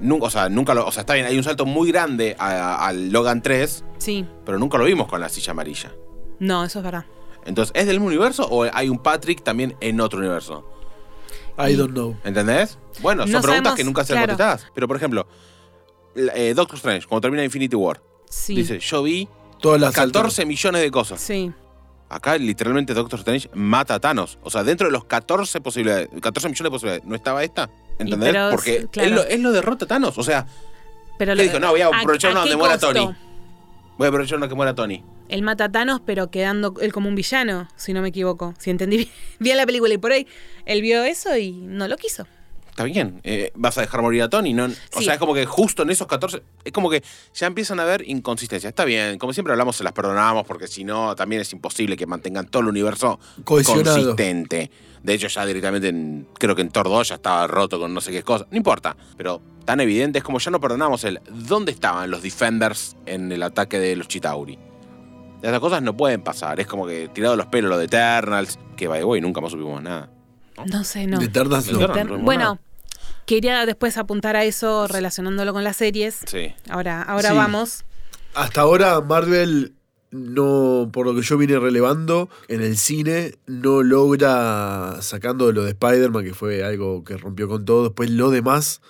[0.00, 3.10] nunca, o sea, nunca lo, o sea, está bien, hay un salto muy grande al
[3.10, 5.92] Logan 3, Sí, pero nunca lo vimos con la silla amarilla.
[6.38, 7.04] no, eso es verdad.
[7.44, 10.66] Entonces, ¿es del mismo universo o hay un Patrick también en otro universo?
[11.58, 12.16] I don't know.
[12.24, 12.78] ¿Entendés?
[13.00, 14.26] Bueno, son No preguntas sabemos, que nunca se claro.
[14.28, 14.66] contestadas.
[14.74, 15.26] Pero, por ejemplo,
[16.34, 18.54] eh, Doctor Strange, cuando termina Infinity War, Sí.
[18.56, 19.28] dice, yo vi
[19.60, 21.20] Todas las 14 millones de cosas.
[21.20, 21.50] Sí.
[22.10, 24.38] Acá literalmente Doctor Strange mata a Thanos.
[24.42, 27.70] O sea, dentro de los 14 posibilidades, 14 millones de posibilidades, ¿no estaba esta?
[27.98, 28.32] ¿Entendés?
[28.32, 29.08] pero Porque claro.
[29.08, 30.18] él, lo, él lo derrota a Thanos.
[30.18, 30.46] O sea,
[31.18, 31.60] Pero ¿Qué lo- dijo?
[31.60, 32.76] No, voy a aprovechar una donde muera?
[32.78, 33.08] Tony.
[33.96, 35.02] Voy a aprovechar una que muera Tony.
[35.28, 38.54] Él mata a Thanos, pero quedando él como un villano, si no me equivoco.
[38.58, 40.26] Si entendí bien la película y por ahí
[40.66, 42.26] él vio eso y no lo quiso.
[42.74, 44.52] Está bien, eh, vas a dejar morir a Tony.
[44.52, 47.78] No, o sea, es como que justo en esos 14, es como que ya empiezan
[47.78, 48.68] a haber inconsistencias.
[48.68, 52.04] Está bien, como siempre hablamos, se las perdonamos porque si no, también es imposible que
[52.06, 53.20] mantengan todo el universo
[53.84, 54.72] consistente.
[55.04, 58.00] De hecho, ya directamente, en- creo que en Thor 2 ya estaba roto con no
[58.00, 58.44] sé qué cosa.
[58.50, 62.96] No importa, pero tan evidente es como ya no perdonamos el dónde estaban los Defenders
[63.06, 64.58] en el ataque de los Chitauri.
[65.42, 66.58] Esas cosas no pueden pasar.
[66.58, 69.52] Es como que tirado los pelos lo de Eternals, que by the way, nunca más
[69.52, 70.10] supimos nada.
[70.70, 71.18] No sé, no.
[71.18, 72.18] De Eternals no.
[72.18, 72.58] Bueno,
[73.26, 76.20] quería después apuntar a eso relacionándolo con las series.
[76.26, 76.52] Sí.
[76.68, 77.36] Ahora, ahora Sí.
[77.36, 77.84] vamos.
[78.34, 79.74] Hasta ahora Marvel
[80.10, 85.70] no, por lo que yo vine relevando, en el cine no logra, sacando lo de
[85.70, 88.80] Spider-Man, que fue algo que rompió con todo, después lo demás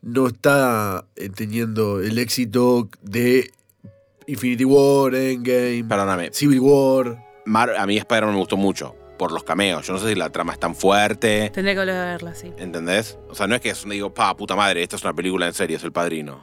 [0.00, 3.50] no está eh, teniendo el éxito de
[4.26, 6.30] Infinity War, Endgame, Perdóname.
[6.32, 7.22] Civil War.
[7.44, 9.86] Mar- a mí Spider-Man me gustó mucho por los cameos.
[9.86, 11.50] Yo no sé si la trama es tan fuerte.
[11.52, 12.50] Tendré que volver a verla, sí.
[12.56, 13.18] ¿Entendés?
[13.28, 15.52] O sea, no es que es- digo, pa, puta madre, esta es una película en
[15.52, 16.42] serio, es el padrino.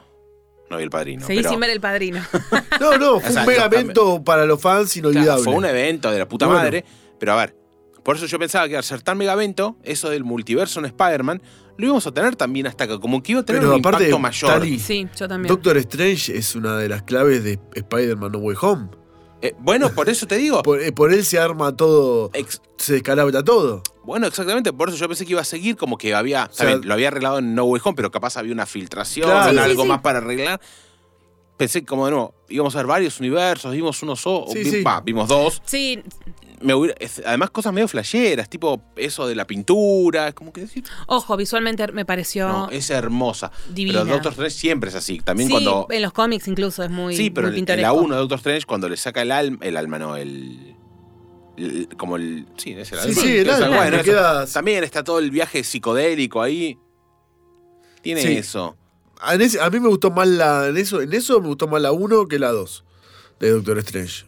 [0.70, 1.26] No vi el padrino.
[1.26, 2.22] Seguí pero- sin ver el padrino.
[2.80, 5.42] No, no, fue O sea, un mega evento para los fans Claro, inolvidable.
[5.42, 6.60] fue un evento de la puta Bueno.
[6.62, 6.84] madre.
[7.18, 7.56] Pero a ver,
[8.04, 11.42] por eso yo pensaba que al ser tan mega evento, eso del multiverso en Spider-Man,
[11.78, 14.04] lo íbamos a tener también hasta que como que iba a tener Pero un aparte,
[14.04, 14.50] impacto mayor.
[14.60, 15.48] Tali, Sí, yo también.
[15.48, 18.88] Doctor Strange es una de las claves de Spider-Man No Way Home.
[19.40, 20.62] Eh, bueno, por eso te digo.
[20.64, 23.82] Por, eh, por él se arma todo, ex- se descalabra todo.
[24.04, 26.80] bueno, exactamente, por eso yo pensé que iba a seguir como que había, sea- bien,
[26.84, 29.50] lo había arreglado en No Way Home, pero capaz había una filtración, Claro.
[29.50, 29.88] Sí, sí, algo sí.
[29.88, 30.60] más para arreglar.
[31.58, 34.82] Pensé como de nuevo, íbamos a ver varios universos, vimos uno solo, Sí, vi- sí.
[34.82, 35.60] va, vimos dos.
[35.66, 36.00] Sí,
[36.60, 40.82] Me hubiera- es- además cosas medio flasheras, tipo eso de la pintura, como que decir,
[41.06, 42.48] ojo, visualmente me pareció.
[42.48, 43.52] no, es hermosa.
[43.70, 44.00] divina.
[44.02, 47.16] Pero Doctor Strange siempre es así, también sí, cuando en los cómics incluso es muy,
[47.16, 48.04] Sí, pero muy en, en la pintoresco.
[48.06, 50.74] 1 de Doctor Strange, cuando le saca el alma, el alma no, el,
[51.96, 53.22] como el, sí, es el Sí, alma.
[53.22, 56.76] sí, el alma, bueno, También está todo el viaje psicodélico ahí.
[58.02, 58.32] Tiene Sí.
[58.36, 58.76] eso.
[59.20, 60.68] A, en ese- a mí me gustó más la.
[60.68, 62.84] En eso, en eso me gustó más la 1 que la 2
[63.40, 64.24] de Doctor Strange.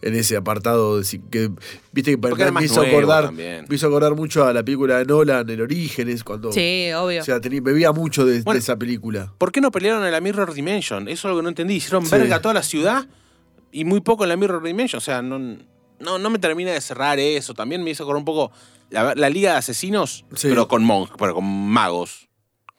[0.00, 1.48] En ese apartado de, si- que
[1.92, 3.26] viste que Porque me hizo acordar.
[3.26, 3.66] también.
[3.68, 6.50] Me hizo acordar mucho a la película de Nolan, El Orígenes, cuando.
[6.50, 7.20] Sí, obvio.
[7.20, 9.32] O sea, tenía, bebía mucho de, esa película.
[9.38, 11.06] ¿Por qué no pelearon en la Mirror Dimension?
[11.08, 11.74] Eso es lo que no entendí.
[11.74, 12.10] Hicieron Sí.
[12.10, 13.06] verga toda la ciudad
[13.70, 14.98] y muy poco en la Mirror Dimension.
[14.98, 17.54] O sea, no, no, no me termina de cerrar eso.
[17.54, 18.50] También me hizo acordar un poco
[18.90, 20.48] la, la Liga de Asesinos, Sí.
[20.48, 22.28] pero con monjes, pero con magos,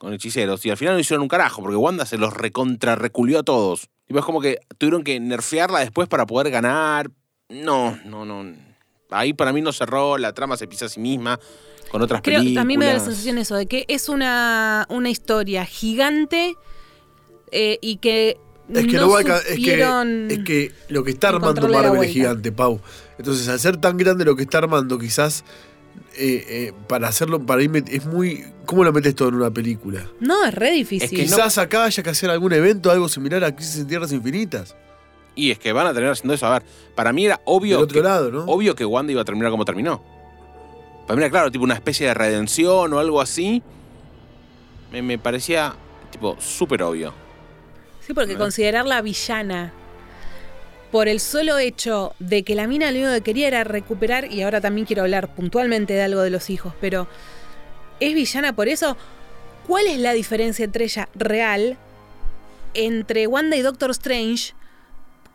[0.04, 0.64] con hechiceros.
[0.66, 3.88] Y al final no hicieron un carajo, porque Wanda se los recontra reculió a todos.
[4.06, 7.10] Y es como que tuvieron que nerfearla después para poder ganar.
[7.48, 8.54] No, no, no.
[9.10, 11.40] Ahí para mí no cerró, la trama se pisa a sí misma
[11.90, 12.62] con otras Creo, películas.
[12.62, 16.54] a mí me da la sensación eso, de que es una, una historia gigante
[17.50, 18.36] eh, y que
[18.74, 22.02] Es que no, no, va a es, que, es que lo que está armando Marvel
[22.02, 22.80] es gigante, Pau.
[23.18, 25.44] Entonces, al ser tan grande lo que está armando, quizás
[26.16, 28.44] eh, eh, para hacerlo, para irme, es muy.
[28.66, 30.06] ¿Cómo lo metes todo en una película?
[30.20, 31.10] No, es re difícil.
[31.10, 34.12] que no- Quizás acá haya que hacer algún evento, algo similar a Crisis en Tierras
[34.12, 34.74] Infinitas.
[35.36, 36.46] Y es que van a terminar haciendo eso.
[36.46, 36.62] A ver,
[36.94, 37.76] para mí era obvio.
[37.76, 38.44] Del otro que- lado, ¿no?
[38.44, 40.02] Obvio que Wanda iba a terminar como terminó.
[41.06, 43.62] Para mí era claro, tipo una especie de redención o algo así.
[44.92, 45.74] Me, me parecía,
[46.10, 47.12] tipo, súper obvio.
[48.06, 49.72] Sí, porque considerarla villana
[50.94, 54.42] por el solo hecho de que la mina lo único que quería era recuperar, y
[54.42, 57.08] ahora también quiero hablar puntualmente de algo de los hijos, pero
[57.98, 58.96] ¿es villana por eso?
[59.66, 61.78] ¿Cuál es la diferencia entre ella real
[62.74, 64.54] entre Wanda y Doctor Strange?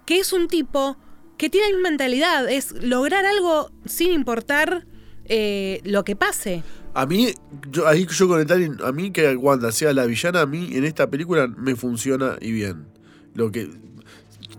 [0.05, 0.95] Que es un tipo
[1.35, 4.85] que tiene una mentalidad, es lograr algo sin importar
[5.25, 6.63] eh, lo que pase.
[6.93, 7.33] A mí,
[7.69, 10.69] yo, ahí yo con el Tali, a mí que Wanda sea la villana, a mí
[10.71, 12.85] en esta película me funciona y bien.
[13.33, 13.69] Lo que.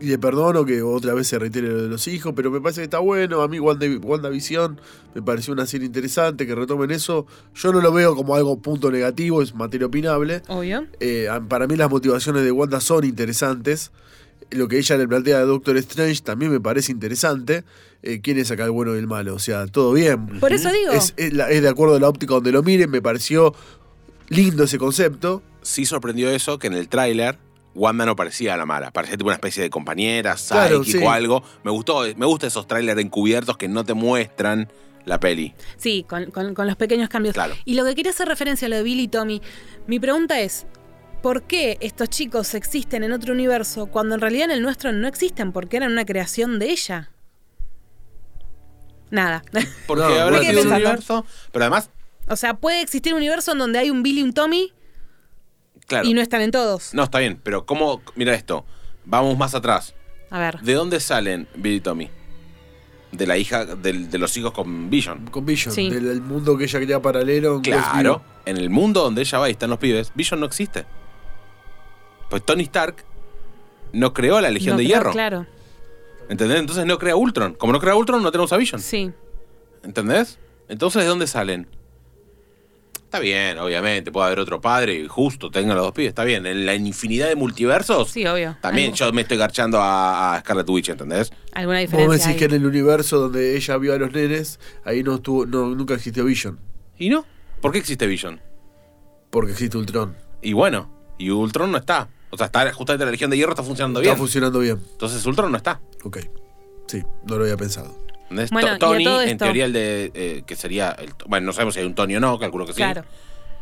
[0.01, 2.81] Y le perdono que otra vez se reitere lo de los hijos, pero me parece
[2.81, 3.43] que está bueno.
[3.43, 4.81] A mí Wanda, WandaVision
[5.15, 7.27] me pareció una serie interesante, que retomen eso.
[7.55, 10.43] Yo no lo veo como algo punto negativo, es materia opinable.
[10.49, 10.87] Obvio.
[11.01, 13.91] Eh, para mí las motivaciones de Wanda son interesantes.
[14.51, 17.63] Lo que ella le plantea a Doctor Strange también me parece interesante.
[18.03, 19.35] Eh, ¿Quién es acá el bueno y el malo?
[19.35, 20.27] O sea, todo bien.
[20.41, 20.93] Por eso digo.
[20.93, 23.55] Es, es la- es de acuerdo a la óptica donde lo miren, me pareció
[24.29, 25.43] lindo ese concepto.
[25.63, 27.37] Sí sorprendió eso, que en el tráiler
[27.81, 28.91] Wanda no parecía la mala.
[28.91, 31.05] Parecía tipo una especie de compañera, Claro, psychic sí.
[31.07, 31.43] o algo.
[31.65, 34.71] Me gustó, me gustan esos trailers encubiertos que no te muestran
[35.07, 35.55] la peli.
[35.79, 37.33] Sí, con, con- con los pequeños cambios.
[37.33, 37.55] Claro.
[37.65, 39.41] Y lo que quería hacer referencia a lo de Billy y Tommy,
[39.87, 40.67] mi pregunta es,
[41.23, 45.09] ¿por qué estos chicos existen en otro universo cuando en realidad en el nuestro no
[45.09, 45.51] existen?
[45.53, 47.11] Porque eran una creación de ella.
[49.11, 49.43] Nada.
[49.87, 51.25] Porque No, habrá sido un universo.
[51.51, 51.91] Pero además,
[52.29, 54.73] o sea, puede existir un universo en donde hay un Billy y un Tommy
[55.91, 56.09] claro.
[56.09, 56.95] y no están en todos.
[56.95, 58.01] No, está bien, pero ¿cómo?
[58.15, 58.65] Mira esto.
[59.05, 59.95] Vamos más atrás.
[60.31, 60.61] A ver.
[60.61, 62.09] ¿De dónde salen Billy y Tommy?
[63.13, 65.27] De la hija, del- de, los hijos con Vision.
[65.27, 65.91] Con Vision, Sí.
[65.91, 67.57] del, del mundo que ella quería paralelo.
[67.57, 70.87] en Claro, en el mundo donde ella va y están los pibes, Vision no existe.
[72.29, 73.05] Pues Tony Stark
[73.93, 75.11] no creó la Legión No, de Hierro.
[75.11, 75.47] Claro,
[76.29, 76.61] ¿Entendés?
[76.61, 77.55] Entonces no crea Ultron.
[77.55, 78.81] Como no crea Ultron, no tenemos a Vision.
[78.81, 79.11] sí.
[79.83, 80.39] ¿Entendés?
[80.69, 81.67] Entonces, ¿de dónde salen?
[83.11, 86.47] Está bien, obviamente, puede haber otro padre y justo tengan los dos pibes, está bien.
[86.47, 88.57] En la infinidad de multiversos, Sí, obvio.
[88.61, 91.33] también Algo- yo me estoy garchando a, a Scarlet Witch, ¿entendés?
[91.53, 92.09] Alguna Vos diferencia.
[92.09, 92.37] me decís hay.
[92.37, 95.95] que en el universo donde ella vio a los nenes, ahí no estuvo, no, nunca
[95.95, 96.61] existió Vision.
[97.01, 97.27] ¿Y no?
[97.61, 98.41] ¿Por qué existe Vision?
[99.31, 100.15] Porque existe Ultron.
[100.41, 102.09] Y bueno, y Ultron no está.
[102.31, 104.19] O sea, está justamente la Legión de Hierro está funcionando Está bien.
[104.19, 104.79] funcionando bien.
[104.93, 105.81] Entonces Ultron no está.
[106.05, 106.19] Ok.
[106.87, 107.93] Sí, no lo había pensado.
[108.53, 110.11] Bueno, To- y a Tony, en teoría, el de.
[110.15, 110.91] eh, que sería.
[110.93, 112.77] el- bueno, no sabemos si hay un Tony o no, calculo que sí.
[112.79, 113.05] Claro.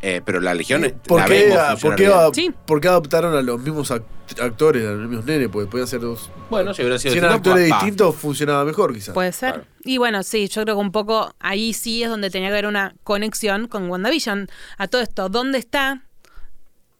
[0.01, 2.17] Eh, pero la Legión ¿Por la qué, por, qué, bien.
[2.17, 2.53] a- Sí.
[2.65, 4.05] por qué adaptaron a los mismos act-
[4.41, 5.49] actores, a los mismos nenes?
[5.49, 6.31] Porque podían ser dos.
[6.49, 9.13] Bueno, si hubiera sido Si eran actores distintos, funcionaba mejor, quizás.
[9.13, 9.55] Puede ser.
[9.55, 9.67] Claro.
[9.83, 12.67] Y bueno, sí, yo creo que un poco ahí sí es donde tenía que haber
[12.67, 14.47] una conexión con WandaVision.
[14.77, 16.03] A todo esto, ¿dónde está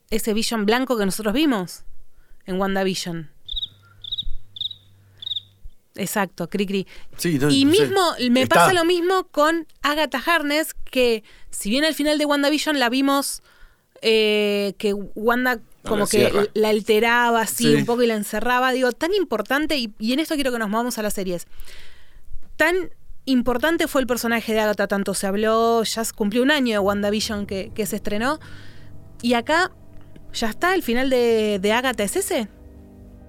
[0.10, 1.86] ese Vision blanco que nosotros vimos
[2.48, 3.30] en WandaVision?
[6.00, 6.88] Exacto, cri cri.
[7.18, 7.82] Sí, no, Y no sé.
[7.82, 8.56] mismo, me Está.
[8.56, 13.42] pasa lo mismo con Agatha Harness, que si bien al final de WandaVision la vimos
[14.02, 17.76] eh, que Wanda como que la alteraba así Sí.
[17.76, 20.70] un poco y la encerraba, digo, tan importante, y, y en esto quiero que nos
[20.70, 21.48] movamos a las series,
[22.58, 22.76] tan
[23.26, 27.46] importante fue el personaje de Agatha, tanto se habló, ya cumplió un año de WandaVision
[27.46, 28.40] que, que se estrenó,
[29.22, 29.72] y acá
[30.34, 32.48] ya está, el final de, de Agatha es ese.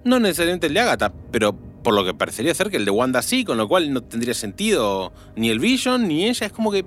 [0.04, 3.22] No necesariamente el de Agatha, pero por lo que parecería ser que el de Wanda
[3.22, 6.46] sí, con lo cual no tendría sentido ni el Vision ni ella.
[6.46, 6.84] Es como que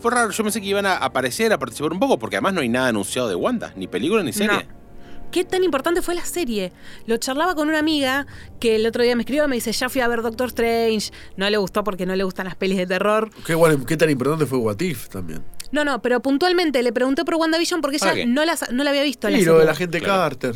[0.00, 0.30] fue raro.
[0.30, 2.88] Yo pensé que iban a aparecer, a participar un poco, porque además no hay nada
[2.88, 4.64] anunciado de Wanda, ni película ni serie.
[4.66, 4.82] No.
[5.30, 6.72] ¿Qué tan importante fue la serie?
[7.06, 8.26] Lo charlaba con una amiga
[8.60, 11.10] que el otro día me escribió y me dice, ya fui a ver Doctor Strange.
[11.38, 13.30] No le gustó porque no le gustan las pelis de terror.
[13.46, 15.42] Qué, bueno, qué tan importante fue What If también.
[15.70, 18.26] No, no, pero puntualmente le pregunté por WandaVision porque ¿Para ella qué?
[18.26, 19.30] no la, no la había visto.
[19.30, 19.60] la Y lo serie.
[19.60, 20.20] de la gente Claro.
[20.20, 20.54] Carter.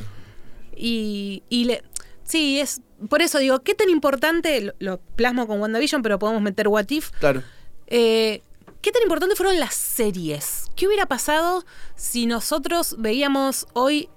[0.76, 1.82] Y, y le...
[2.24, 2.82] Sí, es...
[3.08, 4.60] Por eso digo, ¿qué tan importante?
[4.60, 7.10] Lo, lo plasmo con WandaVision, pero podemos meter What If.
[7.20, 7.42] Claro.
[7.86, 8.42] Eh,
[8.80, 10.66] ¿Qué tan importante fueron las series?
[10.76, 11.64] ¿Qué hubiera pasado
[11.96, 14.08] si nosotros veíamos hoy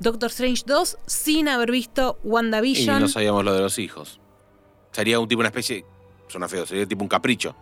[0.00, 3.00] Doctor Strange 2 sin haber visto Y WandaVision?
[3.00, 4.20] no sabíamos lo de los hijos.
[4.90, 5.84] Sería un tipo, una especie.
[6.28, 7.54] Suena feo, sería tipo un capricho.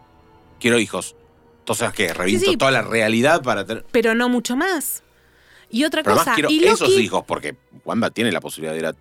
[0.58, 1.14] Quiero hijos.
[1.60, 2.12] Entonces, ¿qué?
[2.14, 2.56] Reviento sí.
[2.56, 3.84] toda la realidad para tener.
[3.92, 5.02] pero no mucho más.
[5.68, 8.72] Y otra Pero cosa, además quiero y Loki, esos hijos, porque Wanda tiene la posibilidad
[8.72, 8.94] de ir a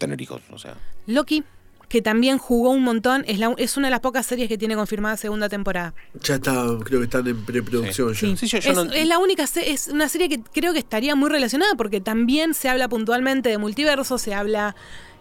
[0.00, 0.42] tener hijos.
[0.50, 0.74] O sea.
[1.06, 1.44] Loki,
[1.88, 4.74] que también jugó un montón, es, la- es una de las pocas series que tiene
[4.76, 5.92] confirmada segunda temporada.
[6.22, 6.52] Ya está,
[6.84, 8.36] creo que están en preproducción ya.
[8.36, 11.14] Sí, yo- yo es, no- es la única, es una serie que creo que estaría
[11.14, 14.74] muy relacionada porque también se habla puntualmente de multiverso, se habla,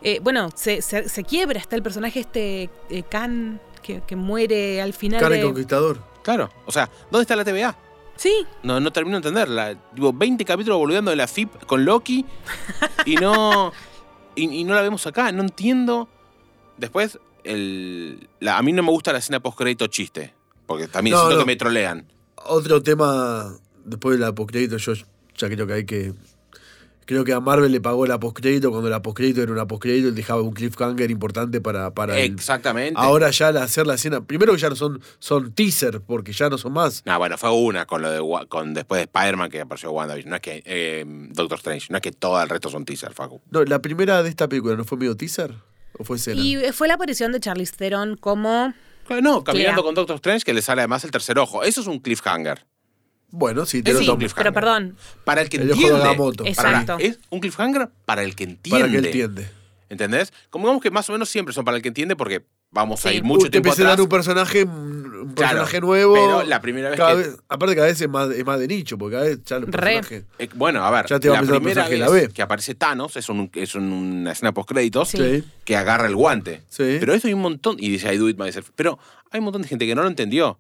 [0.04, 4.82] eh, bueno, se, se- se quiebra, está el personaje este eh, Khan que, que muere
[4.82, 5.46] al final Karen de...
[5.46, 6.04] Conquistador.
[6.22, 6.52] Claro.
[6.68, 7.76] O sea, ¿dónde está la TVA?
[8.16, 9.76] Sí, No, no termino de entenderla.
[9.96, 12.26] Tipo, 20 capítulos volviendo de la FIP con Loki
[13.06, 13.72] y no.
[14.44, 15.32] y, y no la vemos acá.
[15.32, 16.08] No entiendo.
[16.78, 20.34] Después, el, la- a mí no me gusta la escena post-crédito chiste.
[20.66, 21.42] Porque también No, siento no.
[21.42, 22.06] que me trolean.
[22.46, 23.54] Otro tema,
[23.86, 26.14] después de la postcrédito, yo ya creo que hay que.
[27.10, 30.14] Creo que a Marvel le pagó la postcrédito cuando la postcrédito era una postcrédito, él
[30.14, 32.94] dejaba un cliffhanger importante para, para el- Exactamente.
[33.02, 36.50] Ahora ya al hacer la escena, primero que ya no son, son teaser, porque ya
[36.50, 37.02] no son más.
[37.08, 40.30] No, bueno, fue una con lo de con después de Spider-Man que apareció WandaVision.
[40.30, 40.62] No es que.
[40.68, 41.88] eh, Doctor Strange.
[41.90, 43.42] No es que todo el resto son teaser, Facu.
[43.50, 45.56] No, la primera de esta película, ¿no fue medio teaser?
[45.98, 46.40] ¿O fue escena?
[46.40, 48.72] y fue la aparición de Charlize Theron como...
[49.08, 49.84] Claro, No, caminando Clea.
[49.84, 51.64] con Doctor Strange que le sale además el tercer ojo.
[51.64, 52.68] Eso es un cliffhanger.
[53.32, 54.20] Bueno, sí, te Eso lo es Sí, un tomo.
[54.20, 54.44] cliffhanger.
[54.44, 56.04] pero perdón, Para el que El ojo de entiende.
[56.10, 56.44] Agamotto.
[56.44, 56.50] Para-
[56.82, 56.98] Exacto.
[57.00, 58.80] es un cliffhanger para el que entiende.
[58.82, 59.50] Para que él entiende.
[59.90, 60.32] ¿Entendés?
[60.52, 63.10] Como digamos que más o menos siempre son para el que entiende porque vamos a
[63.10, 63.16] Sí.
[63.18, 64.04] ir mucho Te tiempo empecé a dar atrás.
[64.04, 66.14] un personaje, un Claro, personaje nuevo.
[66.14, 68.68] pero la primera vez cada que- vez- aparte, cada vez es más, es más de
[68.68, 69.96] nicho, porque cada vez ya los Re.
[69.96, 70.26] personajes.
[70.38, 72.30] Eh, bueno, a ver, Ya te va a la el primera personaje vez la B.
[72.34, 75.44] que aparece Thanos es, un- es una escena post-créditos Sí.
[75.66, 76.62] Que agarra el guante.
[76.70, 76.98] Sí.
[77.00, 79.00] Pero esto hay un montón, y dice I do it myself, pero
[79.32, 80.60] hay un montón de gente que no lo entendió.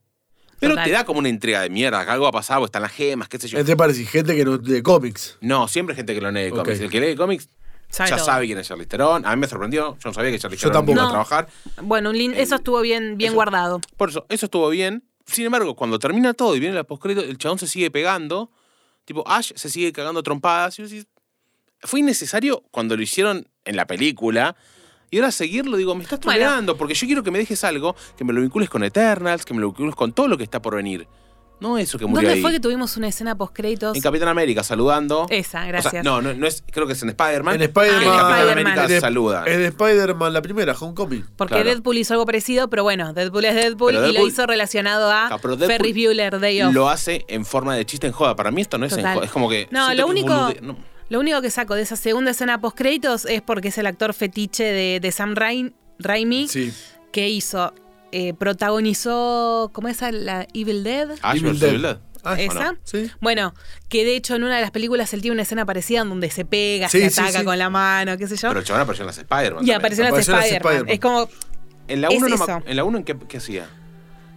[0.60, 0.86] Pero Total.
[0.86, 3.39] te da como una intriga de mierda, que algo ha pasado, están las gemas, qué
[3.39, 3.58] sé yo.
[3.58, 4.06] ¿Qué te parece?
[4.06, 5.38] Gente que no de cómics.
[5.41, 6.80] No, siempre hay gente que lo lee cómics.
[6.82, 7.50] El que lee cómics
[7.89, 8.26] Sabe ya todo.
[8.26, 9.26] sabe quién es Charlize Theron.
[9.26, 10.93] A mí me sorprendió, yo no sabía que Charlize Yo Theron tampoco.
[11.00, 11.12] iba a No.
[11.12, 11.48] trabajar.
[11.82, 13.80] bueno, un lin- eso estuvo bien, bien eso- guardado.
[13.98, 15.04] Por eso, eso estuvo bien.
[15.26, 18.52] Sin embargo, cuando termina todo y viene la postcrédito, el chabón se sigue pegando.
[19.06, 20.78] Tipo, Ash se sigue cagando a trompadas.
[20.78, 21.08] Y vos decís,
[21.82, 24.56] fue innecesario cuando lo hicieron en la película.
[25.12, 26.39] Y ahora seguirlo, digo, me estás Bueno.
[26.39, 29.54] troleando, porque yo quiero que me dejes algo, que me lo vincules con Eternals, que
[29.54, 31.08] me lo vincules con todo lo que está por venir.
[31.62, 32.41] No eso que murió ¿Dónde ahí.
[32.41, 33.93] fue que tuvimos una escena post créditos?
[33.93, 35.26] En Capitán América, saludando.
[35.30, 36.06] Esa, O sea, gracias.
[36.06, 37.56] no, no, no es, creo que es en Spider-Man.
[37.56, 38.02] En Spider-Man.
[38.02, 38.67] el Capitán Spider-Man.
[38.78, 39.43] América en, saluda.
[39.45, 41.26] en Spider-Man, la primera, Homecoming.
[41.36, 41.69] Porque Claro.
[41.69, 45.38] Deadpool hizo algo parecido, pero bueno, Deadpool es Deadpool, y lo hizo relacionado a Ah,
[45.41, 46.74] pero Deadpool Ferris Bueller Day Off.
[46.74, 48.38] Lo hace en forma de chiste en joda.
[48.38, 49.15] Para mí esto no es en Total.
[49.15, 49.26] joda.
[49.26, 49.67] Es como que.
[49.69, 50.78] No, lo único, no.
[51.10, 54.13] Lo único que saco de esa segunda escena post créditos es porque es el actor
[54.13, 56.72] fetiche de, de Sam Rain- Raimi Sí.
[57.12, 57.74] que hizo,
[58.12, 61.10] eh, protagonizó, ¿cómo es la Evil Dead?
[61.22, 61.60] Ash Evil.
[61.60, 61.80] Dead.
[61.80, 61.98] Dead.
[62.24, 62.76] Ah, ¿Esa?
[62.84, 63.10] Sí.
[63.22, 63.54] Bueno,
[63.88, 66.30] que de hecho en una de las películas él tiene una escena parecida en donde
[66.30, 67.45] se pega, Sí, se sí, ataca sí.
[67.45, 68.50] con la mano, qué sé yo.
[68.50, 69.63] Pero el chabón apareció en las Spider-Man.
[69.63, 69.78] y también.
[69.78, 70.89] apareció en las Spider-Man.
[70.89, 71.30] Es como,
[71.88, 72.45] En la es 1 no me eso.
[72.58, 73.69] ac- ¿En la 1 en qué, qué hacía?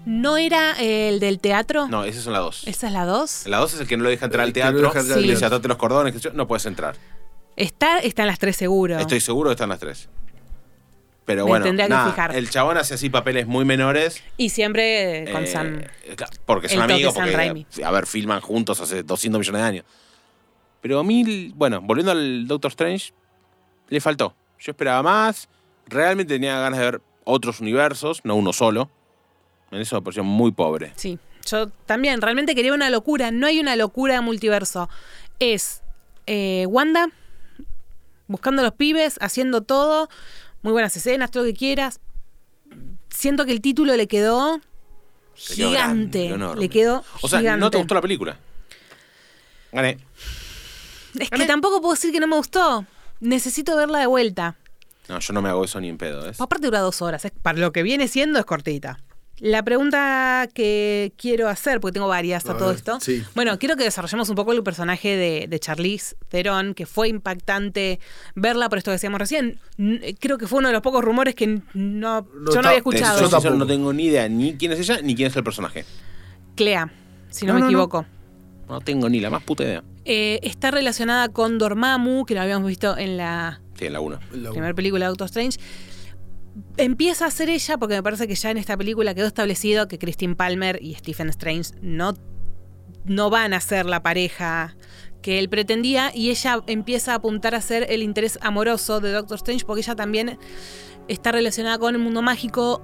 [0.05, 1.89] ¿No era el del teatro?
[1.89, 2.67] No, esa es la 2.
[2.67, 3.47] ¿Esa es la 2?
[3.47, 4.81] En la 2 es el que no lo deja entrar al no teatro.
[4.93, 6.97] deja al y le atate los cordones, que yo, no puedes entrar.
[7.57, 8.99] Está, está en las tres seguro.
[8.99, 10.09] Estoy seguro que están las tres.
[11.25, 12.35] Pero Me bueno, tendría que nada, fijar.
[12.35, 14.23] el chabón hace así papeles muy menores.
[14.37, 15.83] Y siempre con eh, Sam.
[16.17, 17.67] claro, Porque son amigos, porque, Raimi.
[17.85, 19.85] a ver, filman juntos hace 200 millones de años.
[20.81, 23.13] Pero a mí, bueno, volviendo al Doctor Strange,
[23.89, 24.35] le faltó.
[24.59, 25.49] Yo esperaba más.
[25.87, 28.91] Realmente tenía ganas de ver otros universos, no uno solo.
[29.73, 30.93] En eso me pareció muy pobre.
[30.97, 33.31] Sí, yo también realmente quería una locura.
[33.31, 34.89] No hay una locura multiverso.
[35.41, 35.83] Es
[36.27, 37.09] eh, Wanda
[38.29, 40.09] buscando a los pibes, haciendo todo,
[40.63, 42.01] muy buenas escenas, todo lo que quieras.
[43.11, 44.61] Siento que el título le quedó
[45.49, 46.61] Le quedó grande, gigante.
[46.61, 47.61] le quedó O sea, gigante.
[47.61, 48.37] ¿no te gustó la película?
[49.73, 49.99] Gané.
[51.19, 52.87] Es que tampoco puedo decir que no me gustó.
[53.21, 54.57] Necesito verla de vuelta.
[55.09, 56.23] No, yo no me hago eso ni en pedo.
[56.25, 56.41] ¿ves?
[56.41, 57.25] Aparte dura dos horas.
[57.25, 58.99] es- Para lo que viene siendo es cortita.
[59.45, 63.01] La pregunta que quiero hacer, porque tengo varias a A todo ver, esto.
[63.01, 63.25] sí.
[63.35, 67.99] Bueno, quiero que desarrollemos un poco el personaje de, de Charlize Theron, que fue impactante
[68.37, 69.59] verla por esto que decíamos recién.
[70.21, 72.25] Creo que fue uno de los pocos rumores que no, No
[72.55, 73.29] yo no había escuchado.
[73.41, 75.85] Yo no tengo ni idea ni quién es ella ni quién es el personaje.
[76.55, 76.93] Clea,
[77.31, 78.07] si no, No, me equivoco.
[78.69, 79.83] No tengo ni la más puta idea.
[80.05, 84.21] Eh, está relacionada con Dormammu, que lo habíamos visto en la Sí, en la 1.
[84.35, 85.59] La- primera película de Doctor Strange.
[86.77, 89.99] Empieza a ser ella porque me parece que ya en esta película quedó establecido que
[89.99, 92.15] Christine Palmer y Stephen Strange no,
[93.05, 94.77] no van a ser la pareja
[95.23, 99.37] que él pretendía y ella empieza a apuntar a ser el interés amoroso de Doctor
[99.37, 100.39] Strange porque ella también
[101.09, 102.83] está relacionada con el mundo mágico.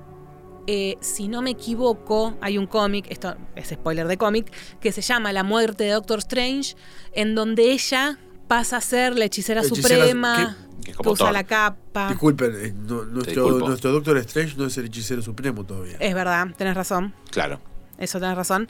[0.66, 5.00] Eh, si no me equivoco, hay un cómic, esto es spoiler de cómic, que se
[5.00, 6.76] llama La muerte de Doctor Strange,
[7.12, 11.26] en donde ella pasa a ser la hechicera, suprema, que- que es que como usa
[11.26, 11.32] Thor.
[11.34, 12.08] la capa.
[12.08, 15.96] Disculpen, eh, no- nuestro, Doctor Strange no es el hechicero supremo todavía.
[16.00, 17.60] Es verdad, tenés razón, Claro.
[17.98, 18.68] eso tenés razón.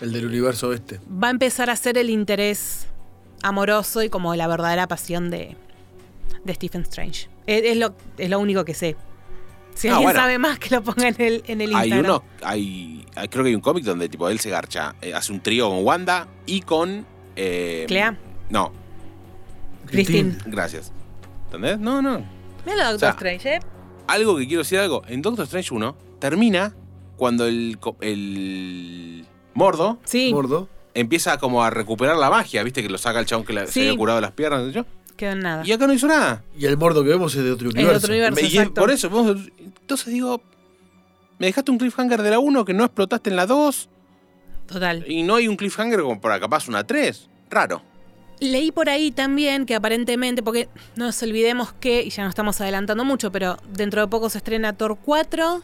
[0.00, 1.00] El del universo este.
[1.10, 2.86] Va a empezar a ser el interés
[3.42, 5.56] amoroso y como la verdadera pasión de,
[6.44, 7.28] de Stephen Strange.
[7.46, 8.96] Es, es lo, es lo único que sé.
[9.74, 10.20] Si Ah, alguien bueno.
[10.20, 12.04] sabe más, que lo ponga en el, en el Hay Instagram.
[12.04, 15.32] uno, hay, hay- creo que hay un cómic donde tipo él se garcha, eh, hace
[15.32, 18.18] un trío con Wanda y con eh, Clea.
[18.50, 18.72] No,
[19.90, 20.36] Christine.
[20.46, 20.92] gracias.
[21.46, 21.78] ¿Entendés?
[21.78, 22.24] No, no.
[22.64, 23.60] Mira lo de Doctor O sea, Strange, ¿eh?
[24.06, 25.02] Algo que quiero decir algo.
[25.08, 26.74] En Doctor Strange 1 termina
[27.16, 29.24] cuando el, el
[29.54, 30.68] mordo Sí, Gordo.
[30.94, 32.82] empieza como a recuperar la magia, ¿viste?
[32.82, 33.72] Que lo saca el chabón que le, Sí.
[33.74, 34.84] se había curado las piernas, yo.
[35.16, 35.62] quedó en nada.
[35.66, 36.42] Y acá no hizo nada.
[36.58, 37.98] Y el mordo que vemos es de otro de universo.
[37.98, 38.34] otro universo.
[38.36, 38.80] Me- y exacto.
[38.80, 40.40] por eso, vos- entonces digo,
[41.38, 43.88] me dejaste un cliffhanger de la 1 que no explotaste en la 2
[44.66, 45.04] Total.
[45.06, 47.28] y no hay un cliffhanger como para capaz una 3.
[47.50, 47.82] Raro.
[48.40, 52.60] Leí por ahí también que aparentemente, porque no nos olvidemos que, y ya no estamos
[52.60, 55.62] adelantando mucho, pero dentro de poco se estrena Thor 4,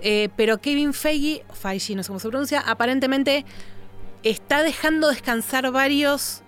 [0.00, 3.44] eh, pero Kevin Feige, Feige, no sé cómo se pronuncia, aparentemente
[4.22, 6.42] está dejando descansar varios,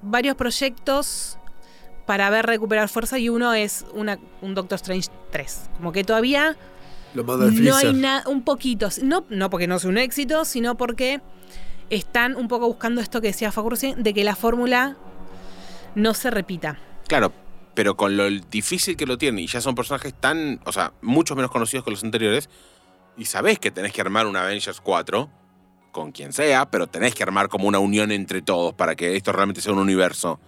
[0.00, 1.38] varios proyectos
[2.06, 5.70] para ver recuperar fuerza y uno es una, un Doctor Strange 3.
[5.76, 6.56] Como que todavía
[7.14, 11.20] Lo no hay nada, un poquito, no, no porque no sea un éxito, sino porque
[11.96, 14.96] están un poco buscando esto que decía Facu de que la fórmula
[15.94, 16.78] no se repita.
[17.06, 17.32] Claro,
[17.74, 21.36] pero con lo difícil que lo tiene y ya son personajes tan, o sea, mucho
[21.36, 22.48] menos conocidos que los anteriores,
[23.16, 25.28] y sabés que tenés que armar una Avengers 4
[25.90, 29.30] con quien sea, pero tenés que armar como una unión entre todos para que esto
[29.32, 30.40] realmente sea un universo.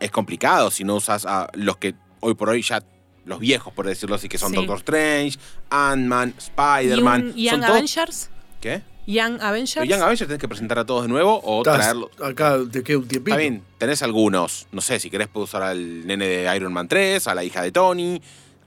[0.00, 2.82] Es complicado si no usas a los que hoy por hoy ya
[3.26, 4.56] los viejos, por decirlo así, que son Sí.
[4.56, 7.20] Doctor Strange, Ant-Man, ¿Y Spider-Man.
[7.22, 8.30] un son Young todos- Avengers?
[8.62, 8.82] ¿Qué?
[9.10, 9.74] Young Avengers.
[9.74, 12.10] Pero Young Avengers tenés que presentar a todos de nuevo o Estás- traerlos.
[12.22, 13.30] Acá te queda un tiempito.
[13.34, 14.66] Está bien, tenés algunos.
[14.70, 17.62] No sé, si querés puedes usar al nene de Iron Man 3, a la hija
[17.62, 18.20] de Tony,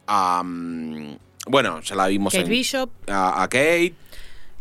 [0.07, 0.41] a...
[0.43, 1.15] mm,
[1.47, 2.49] bueno, ya la vimos Kate en...
[2.49, 2.89] Bishop.
[3.07, 3.93] A, a Kate,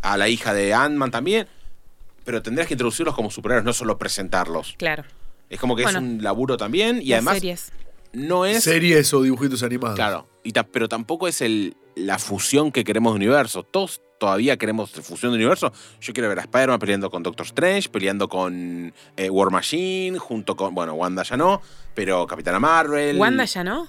[0.02, 1.46] a la hija de Ant-Man también.
[2.24, 4.74] Pero tendrías que introducirlos como superhéroes, no solo presentarlos.
[4.78, 5.04] Claro.
[5.48, 7.72] Es como que Bueno, es un laburo también y además series.
[8.12, 8.62] no es...
[8.62, 9.96] Series o dibujitos animados.
[9.96, 13.62] Claro, y ta- pero tampoco es el, la fusión que queremos de universo.
[13.64, 15.72] Todos todavía queremos fusión de universo.
[16.00, 20.54] Yo quiero ver a Spider-Man peleando con Doctor Strange, peleando con eh, War Machine, junto
[20.54, 21.60] con, bueno, Wanda ya no,
[21.94, 23.16] pero Capitana Marvel.
[23.18, 23.88] ¿Wanda ya no?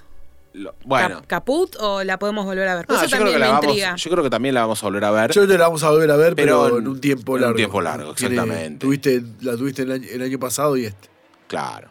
[0.54, 1.16] Lo- bueno.
[1.20, 2.86] Cap- ¿Caput o la podemos volver a ver?
[2.88, 3.48] Ah, eso yo, creo también que la
[3.86, 5.32] vamos, yo creo que también la vamos a volver a ver.
[5.32, 7.40] Yo te la vamos a volver a ver, pero, Pero en un tiempo en un
[7.42, 7.56] largo.
[7.56, 8.78] tiempo largo, Tiene- exactamente.
[8.86, 11.08] tuviste, la tuviste el año, el año pasado y este.
[11.46, 11.90] Claro.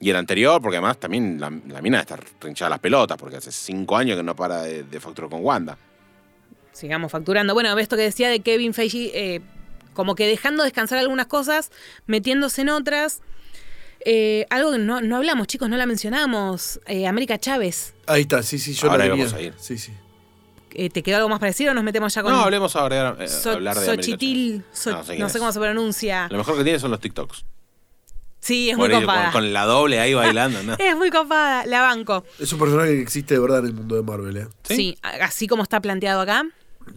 [0.00, 3.50] Y el anterior, porque además también la, la mina está rinchada las pelotas, porque hace
[3.52, 5.76] cinco años que no para de, de facturar con Wanda.
[6.78, 7.54] Sigamos facturando.
[7.54, 9.40] Bueno, esto que decía de Kevin Feige, eh,
[9.94, 11.70] como que dejando descansar algunas cosas,
[12.06, 13.20] metiéndose en otras.
[14.04, 16.80] Eh, algo que no, no hablamos, chicos, no la mencionamos.
[16.86, 17.94] Eh, América Chávez.
[18.06, 19.24] Ahí está, sí, sí, yo Ahora la ahí venía.
[19.26, 19.54] vamos a ir.
[19.58, 19.92] Sí, sí.
[20.74, 23.24] Eh, ¿Te quedó algo más parecido o nos metemos ya con No, hablemos ahora de,
[23.24, 23.86] eh, So- hablar de.
[23.86, 26.28] So- No, no sé cómo se pronuncia.
[26.30, 27.44] Lo mejor que tiene son los TikToks.
[28.40, 29.24] Sí, es muy Morir copada.
[29.32, 30.74] con, con la doble ahí bailando, ¿no?
[30.78, 32.24] Es muy copada, la banco.
[32.38, 34.46] Es un personaje que existe de verdad en el mundo de Marvel, ¿eh?
[34.62, 34.76] ¿Sí?
[34.76, 34.98] ¿Sí?
[35.20, 36.44] así como está planteado acá,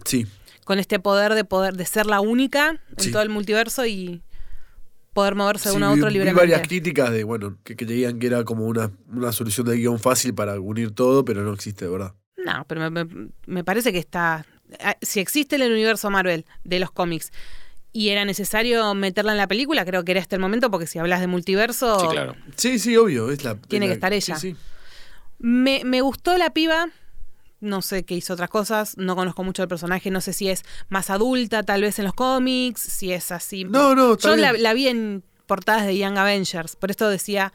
[0.04, 0.26] Sí.
[0.64, 3.10] con este poder de poder de ser la única en Sí.
[3.12, 4.22] todo el multiverso y
[5.12, 6.40] poder moverse de Sí, uno a vi- otro vi libremente.
[6.40, 10.34] varias críticas de, bueno, que creían que era como una, una solución de guion fácil
[10.34, 12.14] para unir todo, pero no existe de verdad.
[12.36, 14.46] No, pero me, me- me parece que está.
[15.02, 17.30] Si existe el universo Marvel de los cómics
[17.92, 20.98] y era necesario meterla en la película, creo que era este el momento, porque si
[20.98, 22.00] hablas de multiverso.
[22.00, 22.34] Sí, claro.
[22.56, 23.30] Sí, sí, obvio.
[23.30, 24.36] Es la, Tiene es que estar ella.
[24.36, 24.56] Sí, sí.
[25.38, 26.88] Me, me gustó la piba.
[27.62, 30.64] No sé qué hizo otras cosas, no conozco mucho el personaje, no sé si es
[30.88, 33.62] más adulta, tal vez en los cómics, si es así.
[33.64, 37.52] No, no, Yo la, vi en portadas de Young Avengers, por esto decía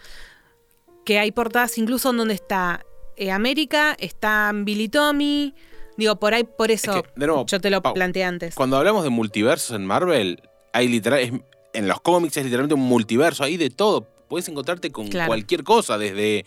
[1.06, 2.86] que hay portadas incluso en donde está
[3.18, 5.54] eh, América, está Billy Tommy.
[5.98, 8.56] Digo, por ahí, por eso Es que, de nuevo, yo te lo Pau, planteé antes.
[8.56, 10.42] Cuando hablamos de multiversos en Marvel,
[10.74, 11.32] hay literal, es-
[11.74, 14.08] en los cómics es literalmente un multiverso, hay de todo.
[14.30, 15.28] Puedes encontrarte con Claro.
[15.28, 16.46] cualquier cosa, desde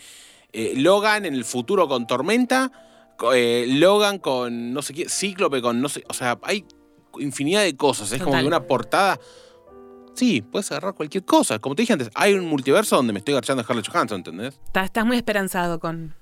[0.52, 2.70] eh, Logan en el futuro con Tormenta,
[3.34, 6.64] eh, Logan con no sé qué, Cíclope con no sé, o sea, hay
[7.18, 8.12] infinidad de cosas.
[8.12, 9.18] Es como que una portada.
[10.14, 11.58] Sí, puedes agarrar cualquier cosa.
[11.58, 14.60] Como te dije antes, hay un multiverso donde me estoy garchando a Scarlett Johansson, ¿entendés?
[14.66, 16.14] Estás, estás muy esperanzado con.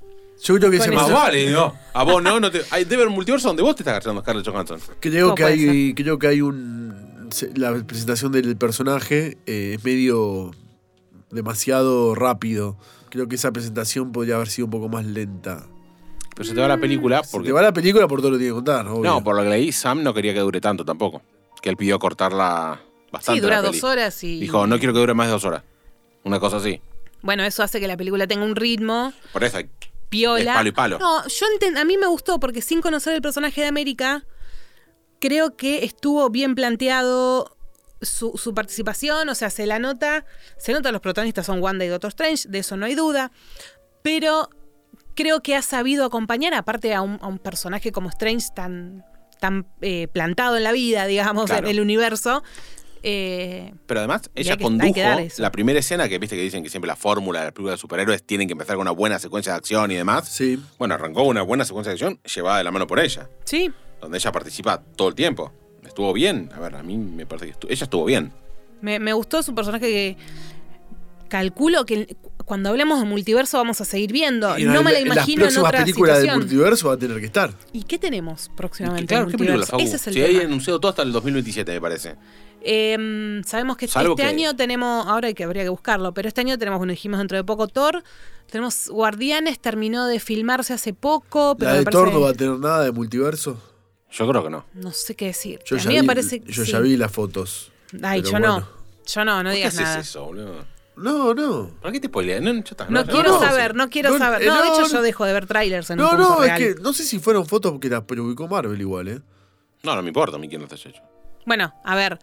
[0.42, 0.92] Yo creo que eso.
[0.92, 1.74] Más vale, no.
[1.94, 2.62] A vos no, no te.
[2.70, 4.80] Hay, debe haber un multiverso donde vos te estás garchando a Scarlett Johansson.
[5.00, 9.84] Creo ¿Cómo que hay, creo que hay un se- la presentación del personaje eh, es
[9.84, 10.52] medio
[11.30, 12.76] demasiado rápido.
[13.10, 15.66] Creo que esa presentación podría haber sido un poco más lenta.
[16.38, 17.48] Pero se te va la película Se porque.
[17.48, 19.02] te va la película por todo lo que tiene que contar, obvio.
[19.10, 21.20] No, por lo que leí, Sam no quería que dure tanto tampoco.
[21.60, 22.80] Que él pidió cortarla
[23.10, 23.38] bastante.
[23.38, 23.84] Sí, dura la dos peli.
[23.84, 24.38] horas y.
[24.40, 25.64] Dijo, no quiero que dure más de dos horas.
[26.22, 26.80] Una cosa así.
[27.22, 29.68] Bueno, eso hace que la película tenga un ritmo Por eso hay-
[30.08, 30.52] piola.
[30.52, 30.98] Es palo y palo.
[31.00, 34.24] No, yo enten- a mí me gustó porque sin conocer el personaje de América,
[35.20, 37.56] creo que estuvo bien planteado
[38.00, 40.24] su, su participación, o sea, se la nota,
[40.56, 43.32] se nota los protagonistas son Wanda y Doctor Strange, de eso no hay duda,
[44.02, 44.48] pero
[45.18, 49.04] creo que ha sabido acompañar, aparte a un, a un personaje como Strange tan,
[49.40, 51.66] tan eh, plantado en la vida, digamos, Claro.
[51.66, 52.44] en el universo.
[53.02, 54.92] eh, Pero además, ella que- condujo
[55.38, 57.78] la primera escena que viste que dicen que siempre la fórmula de la película de
[57.78, 60.28] superhéroes tienen que empezar con una buena secuencia de acción y demás.
[60.28, 60.62] Sí.
[60.78, 64.18] Bueno, arrancó una buena secuencia de acción llevada de la mano por ella, sí, donde
[64.18, 65.52] ella participa todo el tiempo.
[65.84, 66.50] Estuvo bien.
[66.54, 68.32] A ver, a mí me parece que estu- ella estuvo bien.
[68.80, 70.16] Me, me gustó su personaje que
[71.28, 74.58] calculo que cuando hablemos de multiverso vamos a seguir viendo.
[74.58, 76.38] Y no me la imagino las en otra películas del situación.
[76.40, 77.52] multiverso va a tener que estar.
[77.72, 79.06] ¿Y qué tenemos próximamente?
[79.08, 79.70] claro, en ¿qué película, multiverso?
[79.72, 79.82] Facu?
[79.84, 82.16] Ese es el Si hay anunciado todo hasta el 2027, me parece.
[82.60, 86.26] Eh, sabemos que Salvo este que- año tenemos, ahora hay que habría que buscarlo, pero
[86.28, 88.02] este año tenemos, bueno, dijimos dentro de poco Thor,
[88.50, 92.34] tenemos Guardianes, terminó de filmarse hace poco, pero ¿La de parece, Thor no va a
[92.34, 93.62] tener nada de multiverso?
[94.10, 94.64] Yo creo que no.
[94.74, 95.60] no sé qué decir.
[95.66, 96.72] Yo, a ya mí vi, me parece yo sí.
[96.72, 97.70] ya vi las fotos.
[98.02, 98.66] Ay, yo no.
[99.06, 100.00] Yo no, no ¿Por qué digas haces nada.
[100.00, 100.64] eso, boludo?
[100.98, 101.70] No, no.
[101.80, 102.42] ¿Para qué te spoileas?
[102.42, 102.62] No,
[103.06, 104.46] quiero no, saber, no quiero No, saber.
[104.46, 104.88] No, de hecho no.
[104.88, 106.58] yo dejo de ver trailers en No, un no, curso es real.
[106.76, 109.20] que no sé si fueron fotos porque las publicó Marvel igual, ¿eh?
[109.82, 111.02] No, no me importa a mí quién lo haya hecho.
[111.46, 112.18] Bueno, a ver,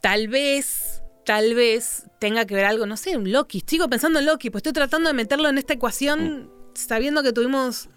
[0.00, 3.62] tal vez, tal vez tenga que ver algo, no sé, un Loki.
[3.66, 7.88] Sigo pensando en Loki, pues estoy tratando de meterlo en esta ecuación sabiendo que tuvimos...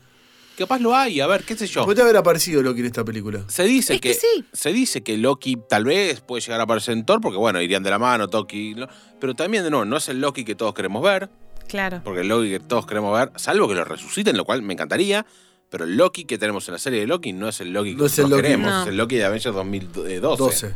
[0.57, 1.85] Capaz lo hay, a ver, qué sé yo.
[1.85, 3.43] Puede haber aparecido Loki en esta película.
[3.47, 4.45] Se dice Es que que, sí.
[4.53, 7.83] se dice que Loki tal vez puede llegar a aparecer en Thor, porque bueno, irían
[7.83, 8.73] de la mano, Toki.
[8.73, 8.87] ¿no?
[9.19, 11.29] Pero también de nuevo, no es el Loki que todos queremos ver,
[11.67, 12.01] Claro.
[12.03, 15.25] porque el Loki que todos queremos ver, salvo que lo resuciten, lo cual me encantaría.
[15.69, 17.97] Pero el Loki que tenemos en la serie de Loki no es el Loki que
[17.97, 18.41] No es el nosotros Loki.
[18.43, 18.81] queremos, No.
[18.83, 20.19] es el Loki de Avengers 2012.
[20.21, 20.75] 12.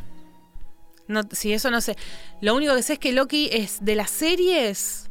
[1.07, 1.95] No, sí, eso no sé.
[2.41, 5.09] Lo único que sé es que Loki es de las series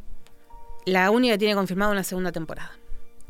[0.85, 2.71] la única que tiene confirmada una segunda temporada.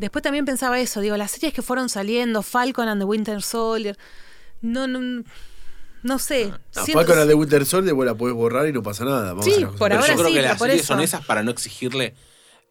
[0.01, 3.97] Después también pensaba eso, digo, las series que fueron saliendo, Falcon and the Winter Soldier,
[4.61, 5.23] no, no,
[6.03, 6.51] no sé.
[6.71, 9.33] Siento- Falcon and the Winter Soldier vos la podés borrar y no pasa nada.
[9.33, 10.93] Vamos Sí, a por Pero ahora yo creo sí, que las por series eso.
[10.95, 12.15] son esas para no exigirle.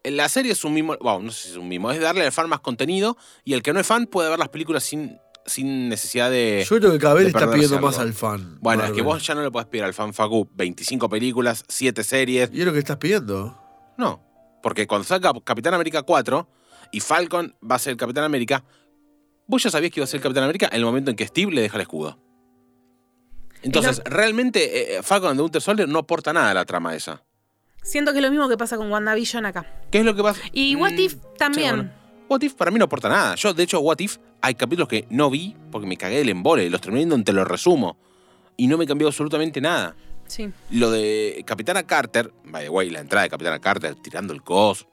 [0.03, 2.33] La serie es un mimo, bueno, no sé si es un mimo, es darle al
[2.33, 5.89] fan más contenido y el que no es fan puede ver las películas sin, sin
[5.89, 6.67] necesidad de.
[6.69, 8.59] Yo creo que cada vez está pidiendo más al fan.
[8.61, 12.03] Bueno, es que vos ya no le podés pedir al fan Facu 25 películas, 7
[12.03, 12.51] series.
[12.53, 13.57] Y es lo que estás pidiendo.
[13.99, 14.21] No.
[14.63, 16.49] Porque cuando salga Capitán América 4
[16.93, 18.65] y Falcon va a ser el Capitán América,
[19.47, 21.27] vos ya sabías que iba a ser el Capitán América en el momento en que
[21.27, 22.19] Steve le deja el escudo.
[23.63, 27.23] Entonces, realmente eh, Falcon and the Winter Soldier no aporta nada a la trama esa.
[27.83, 29.67] Siento que es lo mismo que pasa con WandaVision acá.
[29.91, 30.41] ¿Qué es lo que pasa?
[30.53, 31.75] Y What Mm, If sí, también.
[31.77, 31.91] bueno.
[32.29, 33.35] What If para mí no aporta nada.
[33.35, 36.71] Yo, de hecho, What If, hay capítulos que no vi porque me cagué del embole.
[36.71, 37.99] Los terminé viendo, te lo resumo.
[38.57, 39.95] Y no me cambió absolutamente nada.
[40.27, 40.51] Sí.
[40.71, 44.87] Lo de Capitana Carter, by the way, la entrada de Capitana Carter tirando el cos.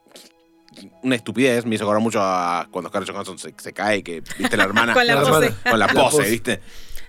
[1.02, 4.56] Una estupidez, me hizo acordar mucho a cuando Scarlett Johansson se, se cae, que viste
[4.56, 5.54] la hermana Con la La pose.
[5.70, 6.30] con la pose.
[6.30, 6.60] ¿viste?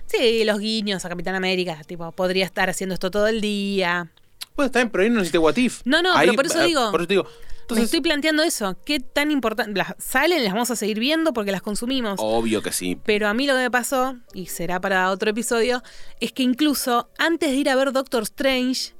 [0.06, 4.10] Sí, los guiños a Capitán América, tipo, podría estar haciendo esto todo el día.
[4.56, 5.82] Bueno, está bien, pero ahí no necesité What If.
[5.84, 7.24] No, no, pero por eso eh, digo- Por eso te digo.
[7.24, 8.76] Me Entonces, estoy planteando eso.
[8.84, 9.78] ¿Qué tan importante?
[9.78, 12.16] Las salen, las vamos a seguir viendo porque las consumimos.
[12.18, 12.98] obvio que sí.
[13.04, 15.80] Pero a mí lo que me pasó, y será para otro episodio,
[16.18, 18.92] es que incluso antes de ir a ver Doctor Strange,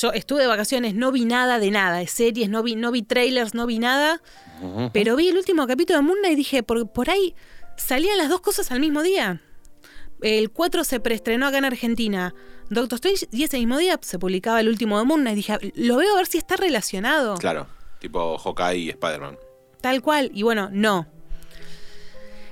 [0.00, 3.02] yo estuve de vacaciones, no vi nada de nada, de series, no vi, no vi
[3.02, 4.20] trailers, no vi nada,
[4.92, 7.34] pero vi el último capítulo de Moon Knight y dije, por, por ahí
[7.76, 9.40] salían las dos cosas al mismo día.
[10.22, 12.34] El 4 se preestrenó acá en Argentina
[12.70, 15.36] Doctor Strange y ese mismo día se publicaba el último de Moon Knight.
[15.36, 17.36] Dije, lo veo a ver si está relacionado.
[17.36, 17.66] Claro,
[17.98, 19.38] tipo Hawkeye y Spider-Man.
[19.80, 20.30] Tal cual.
[20.32, 21.06] Y bueno, no.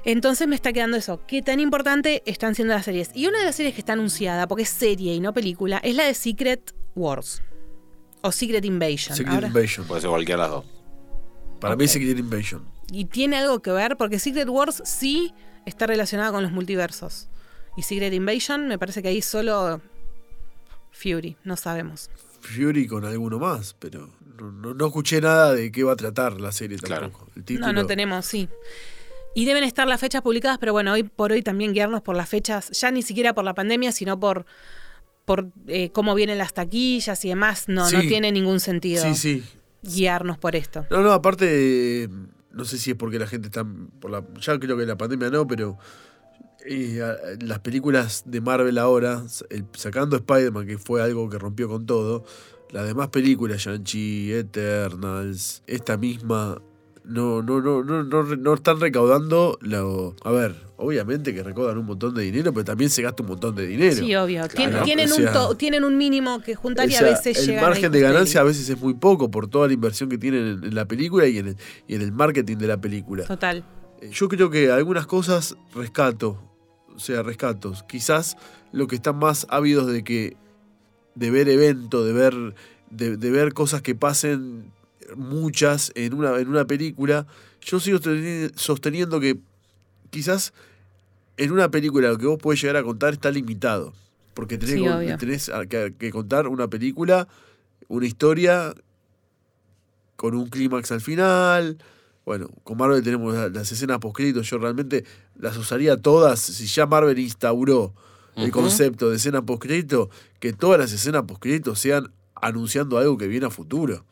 [0.04, 1.20] Entonces me está quedando eso.
[1.26, 3.10] ¿Qué tan importante están siendo las series?
[3.14, 5.94] Y una de las series que está anunciada, porque es serie y no película, es
[5.94, 7.42] la de Secret Wars.
[8.22, 9.16] O Secret Invasion.
[9.16, 9.86] Secret Ahora- Invasion.
[9.86, 10.64] Puede ser cualquiera de las dos.
[11.60, 12.64] Para mí, Secret Invasion.
[12.90, 15.32] y tiene algo que ver, porque Secret Wars sí
[15.64, 17.28] está relacionada con los multiversos.
[17.76, 19.80] Y Secret Invasion me parece que ahí solo
[20.90, 22.10] Fury, no sabemos.
[22.40, 26.40] Fury con alguno más, pero no, no- no escuché nada de qué va a tratar
[26.40, 27.12] la serie Claro.
[27.36, 28.48] El título, No, no tenemos, sí.
[29.34, 32.28] Y deben estar las fechas publicadas, pero bueno, hoy por hoy también guiarnos por las
[32.28, 34.44] fechas, ya ni siquiera por la pandemia, sino por,
[35.24, 37.64] por eh, cómo vienen las taquillas y demás.
[37.68, 39.44] No, no tiene ningún sentido Sí, sí.
[39.82, 40.86] guiarnos por esto.
[40.90, 42.08] No, no, aparte,
[42.50, 43.64] no sé si es porque la gente está.
[44.00, 45.78] Por la, ya creo que la pandemia no, pero.
[46.66, 47.00] eh,
[47.40, 52.24] las películas de Marvel ahora, el- sacando Spider-Man, que fue algo que rompió con todo,
[52.70, 56.60] las demás películas, Shang-Chi, Eternals, esta misma,
[57.04, 60.14] no, no, no, no, no, no están recaudando lo.
[60.24, 63.54] A ver, obviamente que recaudan un montón de dinero, pero también se gasta un montón
[63.56, 63.96] de dinero.
[63.96, 64.42] Sí, obvio.
[64.48, 67.46] Tien- Claro, tienen, o un to- tienen un mínimo que juntar y a veces el
[67.46, 70.46] llegan margen de ganancia a veces es muy poco por toda la inversión que tienen
[70.58, 71.56] en, en la película y en, el,
[71.88, 73.24] y en el marketing de la película.
[73.24, 73.64] Total.
[74.00, 76.38] Eh, Yo creo que algunas cosas rescato,
[76.94, 77.82] o sea, rescatos.
[77.84, 78.36] Quizás
[78.70, 80.36] lo que están más ávidos de que
[81.14, 82.34] de ver eventos, de ver
[82.90, 84.70] de, de ver cosas que pasen
[85.16, 87.26] muchas en una en una película.
[87.60, 89.38] Yo sigo sosteni- sosteniendo que
[90.10, 90.52] quizás
[91.36, 93.92] en una película lo que vos podés llegar a contar está limitado.
[94.34, 95.18] Porque tenés, Sí, que- obvio.
[95.18, 97.28] tenés a- que, que contar una película,
[97.88, 98.74] una historia
[100.16, 101.78] con un clímax al final.
[102.24, 104.48] Bueno, con Marvel tenemos la- las escenas post-créditos.
[104.48, 105.04] Yo realmente
[105.36, 106.38] las usaría todas.
[106.40, 107.94] Si ya Marvel instauró
[108.36, 110.08] el concepto de escena post-crédito,
[110.40, 114.04] que todas las escenas post-crédito sean anunciando algo que viene a futuro.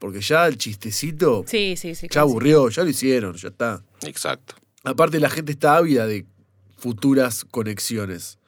[0.00, 2.08] Porque ya el chistecito Sí, sí, sí.
[2.10, 3.84] ya aburrió, ya lo hicieron, ya está.
[4.02, 4.54] Exacto.
[4.82, 6.26] Aparte, la gente está ávida de
[6.78, 8.38] futuras conexiones,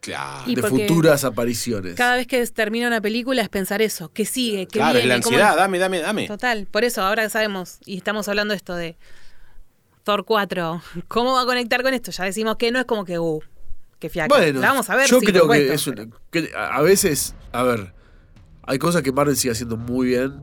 [0.00, 0.44] Claro.
[0.50, 1.94] Y de futuras apariciones.
[1.96, 5.16] Cada vez que termina una película es pensar eso, que sigue, que claro, es viene,
[5.18, 5.56] la cómo- ansiedad.
[5.56, 6.26] Dame, dame, dame.
[6.28, 8.96] Total, por eso ahora sabemos y estamos hablando de esto de
[10.04, 10.82] Thor 4.
[11.08, 12.10] ¿Cómo va a conectar con esto?
[12.12, 13.40] Ya decimos que no es como que, uh,
[13.98, 14.28] que fiaca.
[14.34, 15.08] Bueno, La vamos a ver.
[15.08, 17.94] yo creo que, es un- que a veces, a ver,
[18.62, 20.40] hay cosas que Marvel sigue haciendo muy bien.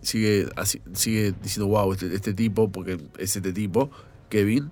[0.00, 0.48] Sigue,
[0.94, 3.90] sigue diciendo, wow, este, este tipo, porque es este tipo,
[4.30, 4.70] Kevin,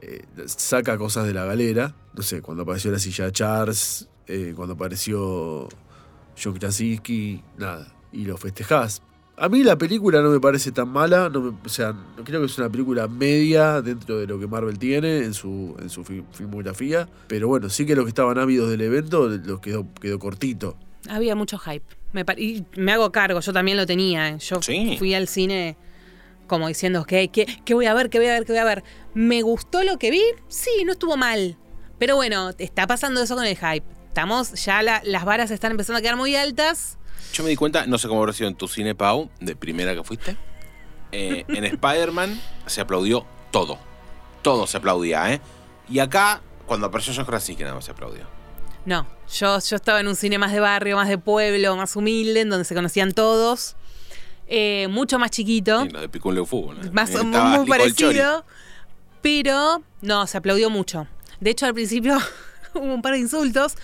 [0.00, 1.94] eh, saca cosas de la galera.
[2.14, 5.68] No sé, cuando apareció la silla Charles, eh, cuando apareció
[6.42, 9.02] John Krasinski, nada, y lo festejás.
[9.36, 11.94] A mí la película no me parece tan mala, no me- o sea,
[12.24, 15.88] creo que es una película media dentro de lo que Marvel tiene en su, en
[15.88, 19.86] su fi- filmografía, pero bueno, sí que los que estaban ávidos del evento los quedó,
[20.00, 20.76] quedó cortito.
[21.08, 21.84] Había mucho hype.
[22.12, 24.36] Me y me hago cargo, yo también lo tenía.
[24.36, 24.96] Yo Sí.
[24.98, 25.76] fui al cine
[26.46, 28.10] como diciendo, ¿qué, qué, qué voy a ver?
[28.10, 28.44] ¿Qué voy a ver?
[28.44, 28.82] ¿Qué voy a ver?
[29.14, 30.22] ¿Me gustó lo que vi?
[30.48, 31.56] Sí, no estuvo mal.
[31.98, 33.84] Pero bueno, está pasando eso con el hype.
[34.08, 36.98] Estamos, ya la- las varas están empezando a quedar muy altas.
[37.32, 39.94] Yo me di cuenta, no sé cómo habrá sido en tu cine, Pau, de primera
[39.94, 40.36] que fuiste.
[41.12, 43.78] Eh, en Spider-Man se aplaudió todo.
[44.42, 45.40] Todo se aplaudía, ¿eh?
[45.88, 48.24] Y acá, cuando apareció John Krasinski, nada más se aplaudió.
[48.86, 52.40] No, yo, yo estaba en un cine más de barrio, más de pueblo, más humilde,
[52.40, 53.76] en donde se conocían todos.
[54.48, 55.84] Eh, mucho más chiquito.
[55.84, 56.78] Lo de Picún Leo Fútbol.
[56.84, 56.90] ¿eh?
[56.92, 58.44] más muy, parecido.
[59.22, 61.06] Pero no, se aplaudió mucho.
[61.40, 62.18] De hecho, al principio
[62.74, 63.74] hubo un par de insultos.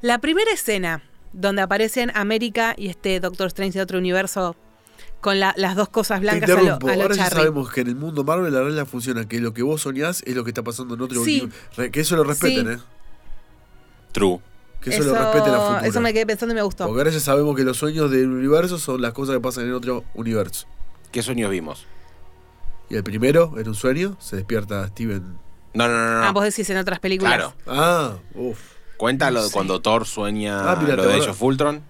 [0.00, 4.56] La primera escena donde aparecen América y este Doctor Strange de otro universo
[5.20, 6.64] con la- las dos cosas Te blancas a lo, a
[6.96, 9.62] lo ahora ya sabemos que en el mundo Marvel la regla funciona, que lo que
[9.62, 11.40] vos soñás es lo que está pasando en otro Sí.
[11.42, 11.92] universo.
[11.92, 12.72] Que eso lo respeten, Sí.
[12.74, 12.78] ¿eh?
[14.18, 14.40] True.
[14.80, 15.80] Que eso, lo respeten a futuro.
[15.84, 16.86] eso me quedé pensando y me gustó.
[16.86, 19.74] Porque ahora ya sabemos que los sueños del universo son las cosas que pasan en
[19.74, 20.66] otro universo.
[21.10, 21.86] ¿Qué sueños vimos?
[22.88, 25.38] Y el primero, en un sueño, se despierta Steven.
[25.74, 26.24] No, no, no, no.
[26.24, 27.34] Ah, vos decís en otras películas.
[27.34, 27.54] Claro.
[27.66, 28.58] Ah, uff.
[28.96, 31.82] Cuenta lo de cuando Thor sueña Ah, mira, lo de ellos Fultron.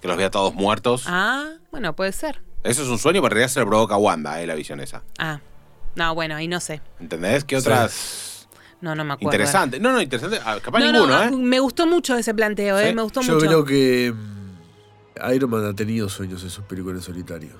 [0.00, 1.04] Que los ve a todos muertos.
[1.06, 2.42] Ah, bueno, puede ser.
[2.64, 5.02] Eso es un sueño, pero en realidad se lo provoca Wanda, eh, la visión esa.
[5.18, 5.40] Ah,
[5.94, 6.80] no, bueno, ahí no sé.
[7.00, 7.44] ¿Entendés?
[7.44, 8.31] ¿Qué Sí.
[8.82, 9.30] No, no me acuerdo.
[9.34, 9.80] interesantes?
[9.80, 10.38] No, no, interesante.
[10.44, 11.30] Ah, Capaz No, no, ninguno, ah, ¿eh?
[11.30, 12.84] Me gustó mucho ese planteo, Sí.
[12.88, 12.94] ¿eh?
[12.94, 13.46] Me gustó Yo mucho.
[13.46, 14.12] creo que.
[14.14, 17.50] mm, Iron Man ha tenido sueños en sus películas en solitario.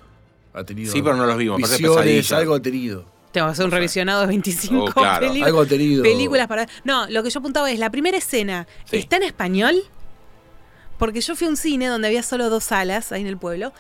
[0.53, 0.93] Ha tenido.
[0.93, 3.07] Sí, pero no los vimos, Visiones, algo ha tenido.
[3.33, 5.27] Tengo que hacer un revisionado de 25 Oh, claro.
[5.27, 6.03] peli- Algo ha tenido.
[6.03, 6.66] películas para.
[6.85, 8.97] No, lo que yo apuntaba es: la primera escena Sí.
[8.99, 9.77] está en español.
[10.99, 13.73] Porque yo fui a un cine donde había solo dos salas ahí en el pueblo.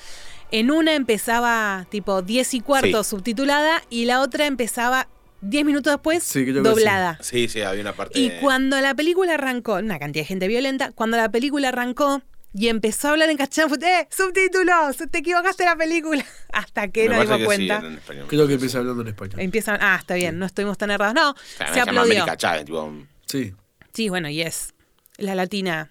[0.50, 3.10] En una empezaba tipo 10 y cuarto Sí.
[3.10, 5.08] subtitulada y la otra empezaba
[5.42, 7.18] 10 minutos después Sí, doblada.
[7.20, 8.18] Sí, sí, había una parte.
[8.18, 12.22] Y cuando la película arrancó, una cantidad de gente violenta, cuando la película arrancó
[12.54, 14.08] y empezó a hablar en castellano, fue, ¡eh!
[14.10, 14.96] ¡Subtítulos!
[15.10, 16.24] ¡Te equivocaste la película!
[16.52, 17.78] Hasta que Me nos dimos que sí, cuenta.
[17.78, 18.26] era en español.
[18.28, 19.40] Creo que empieza hablando en español.
[19.40, 21.14] Empiezan, ah, está bien, no estuvimos tan errados.
[21.14, 22.12] No, O sea, se aplaudió.
[22.22, 22.92] América Chávez, tipo,
[23.26, 23.52] Sí.
[23.92, 24.74] Sí, bueno, y es
[25.18, 25.90] la latina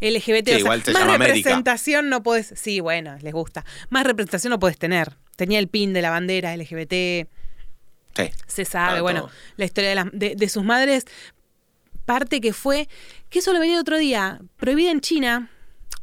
[0.00, 0.20] LGBT.
[0.20, 1.34] Sí, o sea, igual se más llama América.
[1.36, 2.52] representación no puedes.
[2.56, 3.64] Sí, bueno, les gusta.
[3.88, 5.16] Más representación no puedes tener.
[5.36, 7.28] Tenía el pin de la bandera LGBT.
[8.14, 8.30] Sí.
[8.46, 9.30] Se sabe, Ah, bueno, todo.
[9.56, 11.04] la historia de, las- de- de sus madres.
[12.06, 12.88] Parte que fue,
[13.28, 15.50] que eso lo venía el otro día, prohibida en China.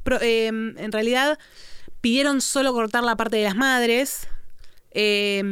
[0.03, 1.37] Pro- eh, en realidad
[2.01, 4.27] pidieron solo cortar la parte de las madres.
[4.91, 5.43] Eh,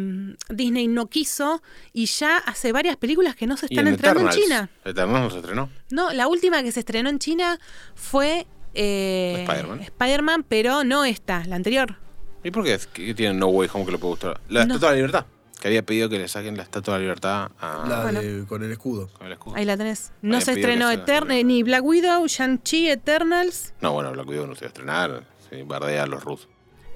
[0.49, 1.62] Disney no quiso
[1.93, 4.30] y ya hace varias películas que no se están en entrando en.
[4.30, 4.70] China.
[4.86, 5.70] Eternals no se estrenó.
[5.91, 7.60] No, la última que se estrenó en China
[7.95, 9.82] fue eh, Spider-Man.
[9.82, 11.97] Spider-Man, pero no esta, la anterior.
[12.43, 12.80] ¿Y por qué?
[12.93, 14.41] ¿Qué tiene No Way Home que le puede gustar?
[14.49, 14.76] La No.
[14.76, 15.26] Estatua de la Libertad.
[15.66, 17.86] Que había pedido que le saquen la Estatua de la Libertad a...
[17.89, 18.22] La Bueno.
[18.22, 19.09] de- con el escudo.
[19.18, 19.55] con el escudo.
[19.55, 20.11] Ahí la tenés.
[20.22, 24.45] No Había se que estrenó Etern- ni Black Widow, Shang-Chi, Eternals, No, bueno, la cuidado
[24.45, 25.24] no se iba a estrenar.
[25.49, 26.47] Se bardea a los rusos.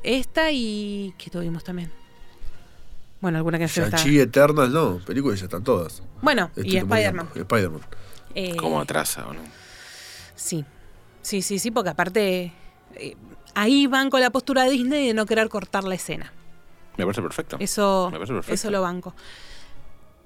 [0.04, 1.16] esta y...
[1.18, 1.92] ¿Qué tuvimos también?
[3.22, 3.82] Bueno, alguna que se.
[3.82, 5.00] Shang-Chi, Eternals, no.
[5.04, 6.04] Películas ya están todas.
[6.22, 7.28] Bueno, y Spider-Man.
[7.34, 7.82] Spider-Man.
[8.36, 9.42] Eh, ¿Cómo atrasa o no?
[10.36, 10.64] Sí,
[11.24, 12.54] sí, sí, sí, porque aparte
[12.94, 13.16] eh,
[13.56, 16.32] ahí van con la postura de Disney de no querer cortar la escena.
[17.00, 17.58] Me parece perfecto.
[17.60, 18.54] Eso, Me parece perfecto.
[18.54, 19.16] eso lo banco.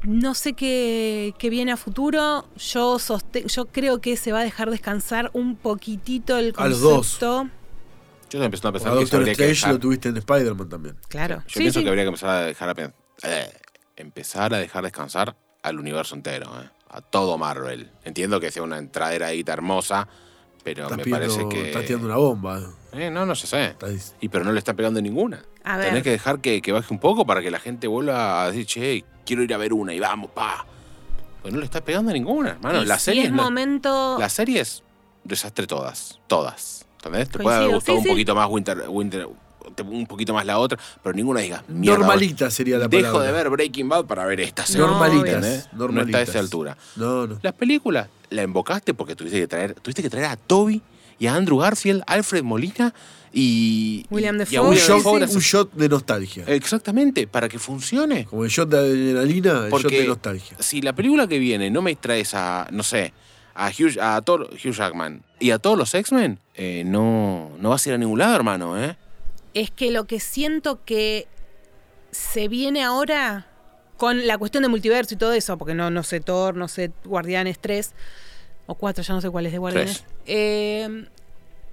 [0.03, 2.45] No sé qué, qué viene a futuro.
[2.57, 6.82] Yo soste- yo creo que se va a dejar descansar un poquitito el A los
[6.82, 6.93] dos.
[7.17, 7.43] concepto.
[7.43, 9.74] Yo estoy empezando a A pensar que se Doctor habría que Strange dejar...
[9.74, 10.97] lo tuviste en Spider-Man también.
[11.07, 11.36] Claro.
[11.47, 11.84] Yo Sí, pienso sí.
[11.84, 12.93] que habría que empezar a dejar a pen-
[13.24, 13.53] eh,
[13.95, 17.89] empezar a dejar descansar al universo entero, eh, a todo Marvel.
[18.03, 20.07] Entiendo que sea una entradera hermosa,
[20.64, 22.61] pero Estás, me pidiendo- parece que estás tirando una bomba.
[22.93, 23.66] Eh, no, no se sé.
[23.68, 25.43] Estás- Y pero no le está pegando ninguna.
[25.64, 25.88] A ver.
[25.88, 28.66] Tenés que dejar que, que baje un poco para que la gente vuelva a decir,
[28.66, 30.66] che, quiero ir a ver una y vamos, pa.
[31.41, 32.82] Pues no le está pegando ninguna, hermano.
[32.82, 34.18] Y La si serie es momento.
[34.20, 34.84] Las series,
[35.24, 36.20] desastre todas.
[36.28, 36.86] Todas.
[36.97, 37.30] ¿Entendés?
[37.30, 38.09] Te puede haber Coincido, gustado sí, un sí.
[38.11, 39.28] poquito más Winter, Winter,
[39.82, 41.63] un poquito más la otra, pero ninguna diga.
[41.67, 43.28] "Mierda, Normalita sería la Dejo palabra.
[43.28, 44.82] de ver Breaking Bad para ver esta serie.
[44.86, 45.69] No, normalitas.
[45.74, 46.07] No normalitas.
[46.07, 46.78] está a esa altura.
[46.95, 47.39] No, no.
[47.41, 50.82] Las películas la invocaste porque tuviste que traer, tuviste que traer a Toby
[51.19, 52.93] y a Andrew Garfield, Alfred Molina
[53.32, 54.05] y.
[54.09, 54.61] William y- y a.
[54.61, 56.43] Un, shot, shot de nostalgia.
[56.47, 58.26] Exactamente, para que funcione.
[58.26, 60.57] Como el shot de adrenalina, el shot Porque de nostalgia.
[60.59, 63.13] si la película que viene no me traes a, no sé,
[63.55, 67.86] a Hugh, a Thor- Hugh Jackman y a todos los X-Men, eh, no, no vas
[67.86, 68.95] a ir a ningún lado, hermano, ¿eh?
[69.53, 71.27] Es que lo que siento que
[72.11, 73.47] se viene ahora
[73.97, 76.91] con la cuestión de multiverso y todo eso, porque no, no sé Thor, no sé
[77.05, 77.93] Guardianes 3
[78.65, 80.03] o 4, ya no sé cuál es de Guardianes.
[80.25, 81.07] Eh,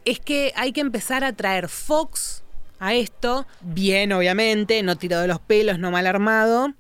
[0.05, 2.43] es que hay que empezar a traer Fox
[2.79, 6.75] a esto, bien obviamente, no tirado de los pelos, no mal armado,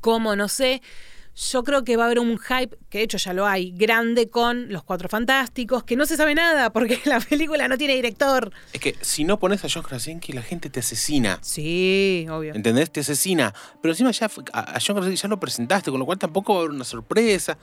[0.00, 0.82] como no sé.
[1.34, 4.28] Yo creo que va a haber un hype, que de hecho ya lo hay, grande
[4.28, 8.52] con Los Cuatro Fantásticos, que no se sabe nada porque la película no tiene director.
[8.72, 11.38] Es que si no pones a John Krasinski, la gente te asesina.
[11.40, 12.54] Sí, obvio.
[12.54, 12.90] ¿Entendés?
[12.90, 13.54] Te asesina.
[13.80, 16.62] Pero encima ya a John Krasinski ya lo presentaste, con lo cual tampoco va a
[16.62, 17.56] haber una sorpresa.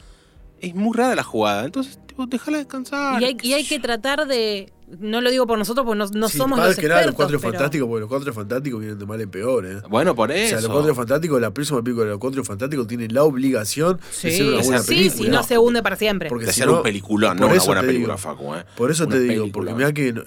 [0.62, 1.66] Es muy rara la jugada.
[1.66, 3.22] Entonces, tipo, déjala descansar.
[3.22, 4.72] Y hay, y hay que tratar de.
[5.00, 7.06] No lo digo por nosotros, porque no, no Sí, somos más los que nada, expertos.
[7.06, 9.82] los cuatro pero- fantásticos, porque los cuatro fantásticos vienen de mal en peor, ¿eh?
[9.88, 10.50] Bueno, por O eso.
[10.50, 14.30] sea, los cuatro fantásticos, la próxima película de los cuatro fantásticos tiene la obligación Sí,
[14.30, 15.24] de ser una buena sí, sí, película.
[15.26, 16.28] si no se hunde para siempre.
[16.30, 18.18] Porque de si ser no- un peliculón, no una buena película, digo.
[18.18, 18.66] Facu, ¿eh?
[18.76, 19.52] Por eso Una te digo, película.
[19.52, 20.24] porque mira que no,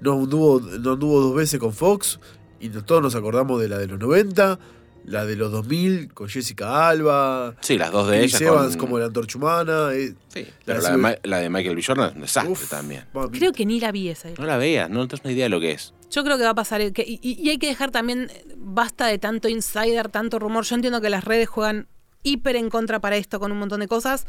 [0.00, 2.18] no anduvo, no anduvo dos veces con Fox
[2.58, 4.58] y no- todos nos acordamos de la de los 90,
[5.06, 8.42] la de los 2000 con Jessica Alba, Sí, las dos de Chris ellas.
[8.42, 9.90] Evans con- como la antorcha humana.
[9.92, 11.82] eh, Sí, la pero la, de de, Sil- Ma- la de Michael B.
[11.86, 13.04] Jordan es un desastre uf, también.
[13.14, 13.38] mami.
[13.38, 14.28] Creo que ni la vi esa.
[14.38, 15.94] No la veas, no tienes una idea de lo que es.
[16.10, 16.92] Yo creo que va a pasar.
[16.92, 18.30] que- y, y hay que dejar también.
[18.32, 20.64] eh, Basta de tanto insider, tanto rumor.
[20.64, 21.88] Yo entiendo que las redes juegan
[22.22, 24.26] hiper en contra para esto con un montón de cosas.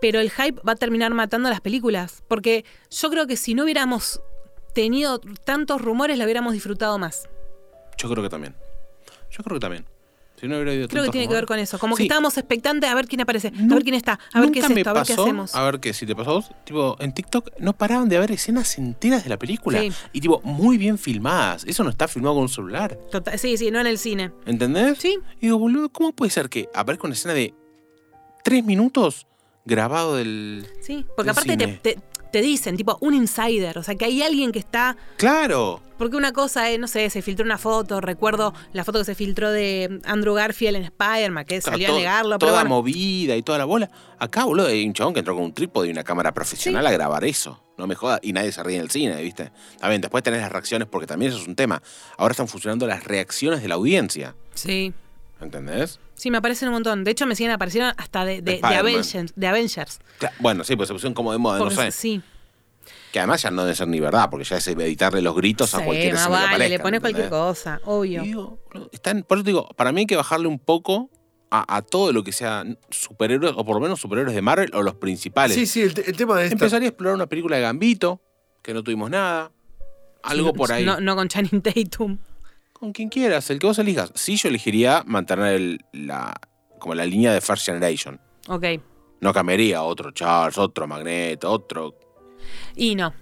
[0.00, 2.22] Pero el hype va a terminar matando las películas.
[2.26, 4.20] Porque yo creo que si no hubiéramos
[4.74, 7.28] tenido tantos rumores, la hubiéramos disfrutado más.
[7.98, 8.56] Yo creo que también.
[9.30, 9.84] Yo creo que también.
[10.40, 11.78] Si no hubiera habido Creo que tiene que ver con eso.
[11.78, 14.60] Como que estábamos expectantes a ver quién aparece, a ver quién está, a ver qué
[14.60, 15.54] es esto, a ver qué hacemos.
[15.54, 18.32] A ver qué, si te pasó a vos, tipo, en TikTok no paraban de haber
[18.32, 19.80] escenas enteras de la película.
[19.80, 19.92] Sí.
[20.14, 21.64] Y tipo, muy bien filmadas.
[21.66, 22.96] Eso no está filmado con un celular.
[23.10, 24.32] Total- sí, sí, no en el cine.
[24.46, 24.96] ¿Entendés?
[24.98, 25.18] Sí.
[25.40, 27.52] Y digo, boludo, ¿cómo puede ser que aparezca una escena de
[28.42, 29.26] tres minutos
[29.66, 30.66] grabado del.
[30.80, 31.78] Sí, porque del aparte te, cine?
[31.82, 32.02] te- te
[32.40, 35.80] dicen, tipo, un insider, o sea, que hay alguien que está Claro.
[35.98, 39.14] porque una cosa es, no sé, se filtró una foto, recuerdo la foto que se
[39.14, 42.76] filtró de Andrew Garfield en Spider-Man, que salió To- a negarlo, pero Toda bueno.
[42.76, 43.90] movida y toda la bola.
[44.18, 46.90] Acá, boludo, hay un chabón que entró con un trípode y una cámara profesional a
[46.92, 47.62] grabar eso.
[47.76, 48.20] No me jodas.
[48.22, 49.50] Y nadie se ríe en el cine, ¿viste?
[49.78, 51.82] También, después tenés las reacciones, porque también eso es un tema.
[52.18, 54.34] Ahora están funcionando las reacciones de la audiencia.
[54.54, 54.92] Sí.
[55.40, 55.98] ¿Entendés?
[56.14, 57.02] Sí, me aparecen un montón.
[57.04, 58.60] De hecho, me siguen apareciendo hasta de, de-.
[58.62, 60.00] Avengers, de Avengers.
[60.38, 61.92] Bueno, sí, pues se pusieron como de moda, no Porque- sé.
[61.92, 62.22] Sí.
[63.12, 65.84] Que además ya no debe ser ni verdad, porque ya es editarle los gritos a
[65.84, 68.22] cualquier escena que vale, aparezca, le pones cualquier cosa, obvio.
[68.22, 68.58] Digo,
[68.92, 71.10] están, por eso te digo, para mí hay que bajarle un poco
[71.50, 74.82] a, a todo lo que sea superhéroes, o por lo menos superhéroes de Marvel, o
[74.82, 75.56] los principales.
[75.56, 76.54] Sí, sí, el, te- el tema de esta.
[76.54, 78.20] Empezaría a explorar una película de Gambito,
[78.62, 79.50] que no tuvimos nada.
[80.22, 80.84] Algo por ahí.
[80.84, 82.18] No, no con Channing Tatum.
[82.80, 84.10] Con quien quieras, el que vos elijas.
[84.14, 86.34] Sí, yo elegiría mantener el- la,
[86.78, 88.18] como la línea de First Generation.
[88.48, 88.64] Ok.
[89.20, 91.94] No cambiaría otro Charles, otro Magneto, otro.
[92.74, 93.12] Y no.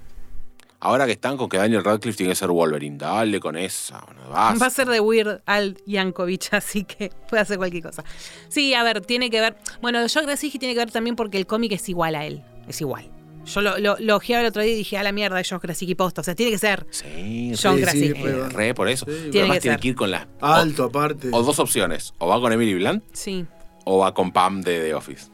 [0.81, 3.99] Ahora que están con que Daniel Radcliffe tiene que ser Wolverine, dale con esa.
[4.07, 4.31] bueno.
[4.31, 8.05] Va a ser de Weird Al Yankovic, así que puede hacer cualquier cosa.
[8.49, 9.57] Sí, a ver, tiene que ver.
[9.83, 12.45] Bueno, Joe Krasinski tiene que ver también porque el cómic es igual a él.
[12.69, 13.11] Es igual.
[13.55, 15.94] Yo lo, lo, lo ojeaba el otro día y dije, a la mierda, Joe Krasinski
[15.94, 16.20] posta.
[16.20, 18.22] O sea, tiene que ser Sí, John re, Krasinski.
[18.22, 19.07] re, eh, re, por eso.
[19.07, 19.80] Sí, Pero Tiene Además que tiene ser.
[19.80, 20.26] que ir con las.
[20.40, 21.28] Alto, aparte.
[21.32, 22.14] O, o dos opciones.
[22.18, 23.46] O va con Emily Blunt Sí.
[23.84, 25.26] o va con Pam de The Office.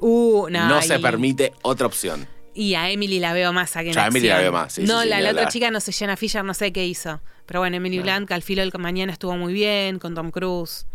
[0.00, 0.68] Uh, no.
[0.68, 2.26] no se y- permite otra opción.
[2.54, 4.52] Y a Emily la veo más aquí en Ya, a Emily la acción.
[4.52, 5.52] veo más, sí, no, sí, sí, la, ni la otra hablar.
[5.52, 7.22] chica, no sé, Jenna Fisher, no sé qué hizo.
[7.46, 10.86] Pero bueno, Emily Blunt, que al filo del mañana estuvo muy bien, con Tom Cruise.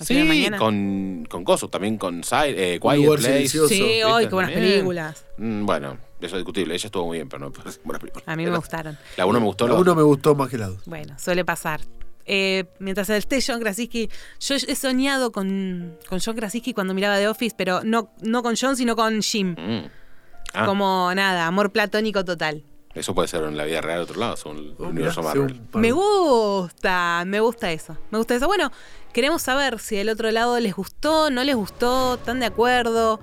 [0.00, 0.58] Sí, mañana.
[0.58, 3.48] con, con Coso, también con Si- eh, Quiet lugar Place.
[3.48, 3.68] silencioso.
[3.68, 4.72] Sí, hoy, qué buenas También.
[4.72, 5.24] películas.
[5.38, 6.74] Mm, bueno, eso es discutible.
[6.74, 8.24] Ella estuvo muy bien, pero no es buena película.
[8.26, 8.98] A mí me gustaron.
[9.16, 9.66] La uno me gustó.
[9.68, 10.84] La La uno me gustó más que la dos.
[10.86, 11.80] Bueno, suele pasar.
[12.26, 14.08] Eh, mientras esté John Krasinski,
[14.40, 18.54] yo he soñado con, con John Krasinski cuando miraba The Office, pero no, no con
[18.60, 19.54] John, sino con Jim.
[19.58, 19.86] Mm.
[20.54, 22.62] Ah, Como nada, amor platónico total.
[22.94, 25.34] Eso puede ser en la vida real de otro lado, según el Oh, universo mirá,
[25.34, 25.60] Marvel.
[25.74, 27.96] Me gusta, me gusta eso.
[28.10, 28.46] Me gusta eso.
[28.46, 28.70] Bueno,
[29.12, 33.18] queremos saber si del otro lado les gustó, no les gustó, están de acuerdo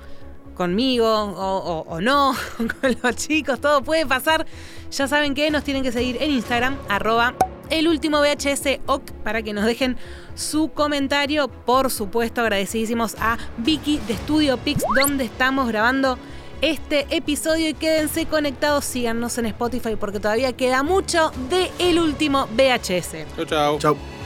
[0.55, 4.45] conmigo o, o- o no, con los chicos, todo puede pasar.
[4.91, 7.33] Ya saben que nos tienen que seguir en Instagram, arroba
[7.69, 9.95] el último VHS OC, para que nos dejen
[10.35, 11.47] su comentario.
[11.47, 16.17] Por supuesto, agradecidísimos a Vicky de Studio Pix, donde estamos grabando
[16.61, 22.47] este episodio y quédense conectados, síganos en Spotify porque todavía queda mucho de el último
[22.55, 23.25] VHS.
[23.35, 23.79] Chau, chau.
[23.79, 24.20] Chau.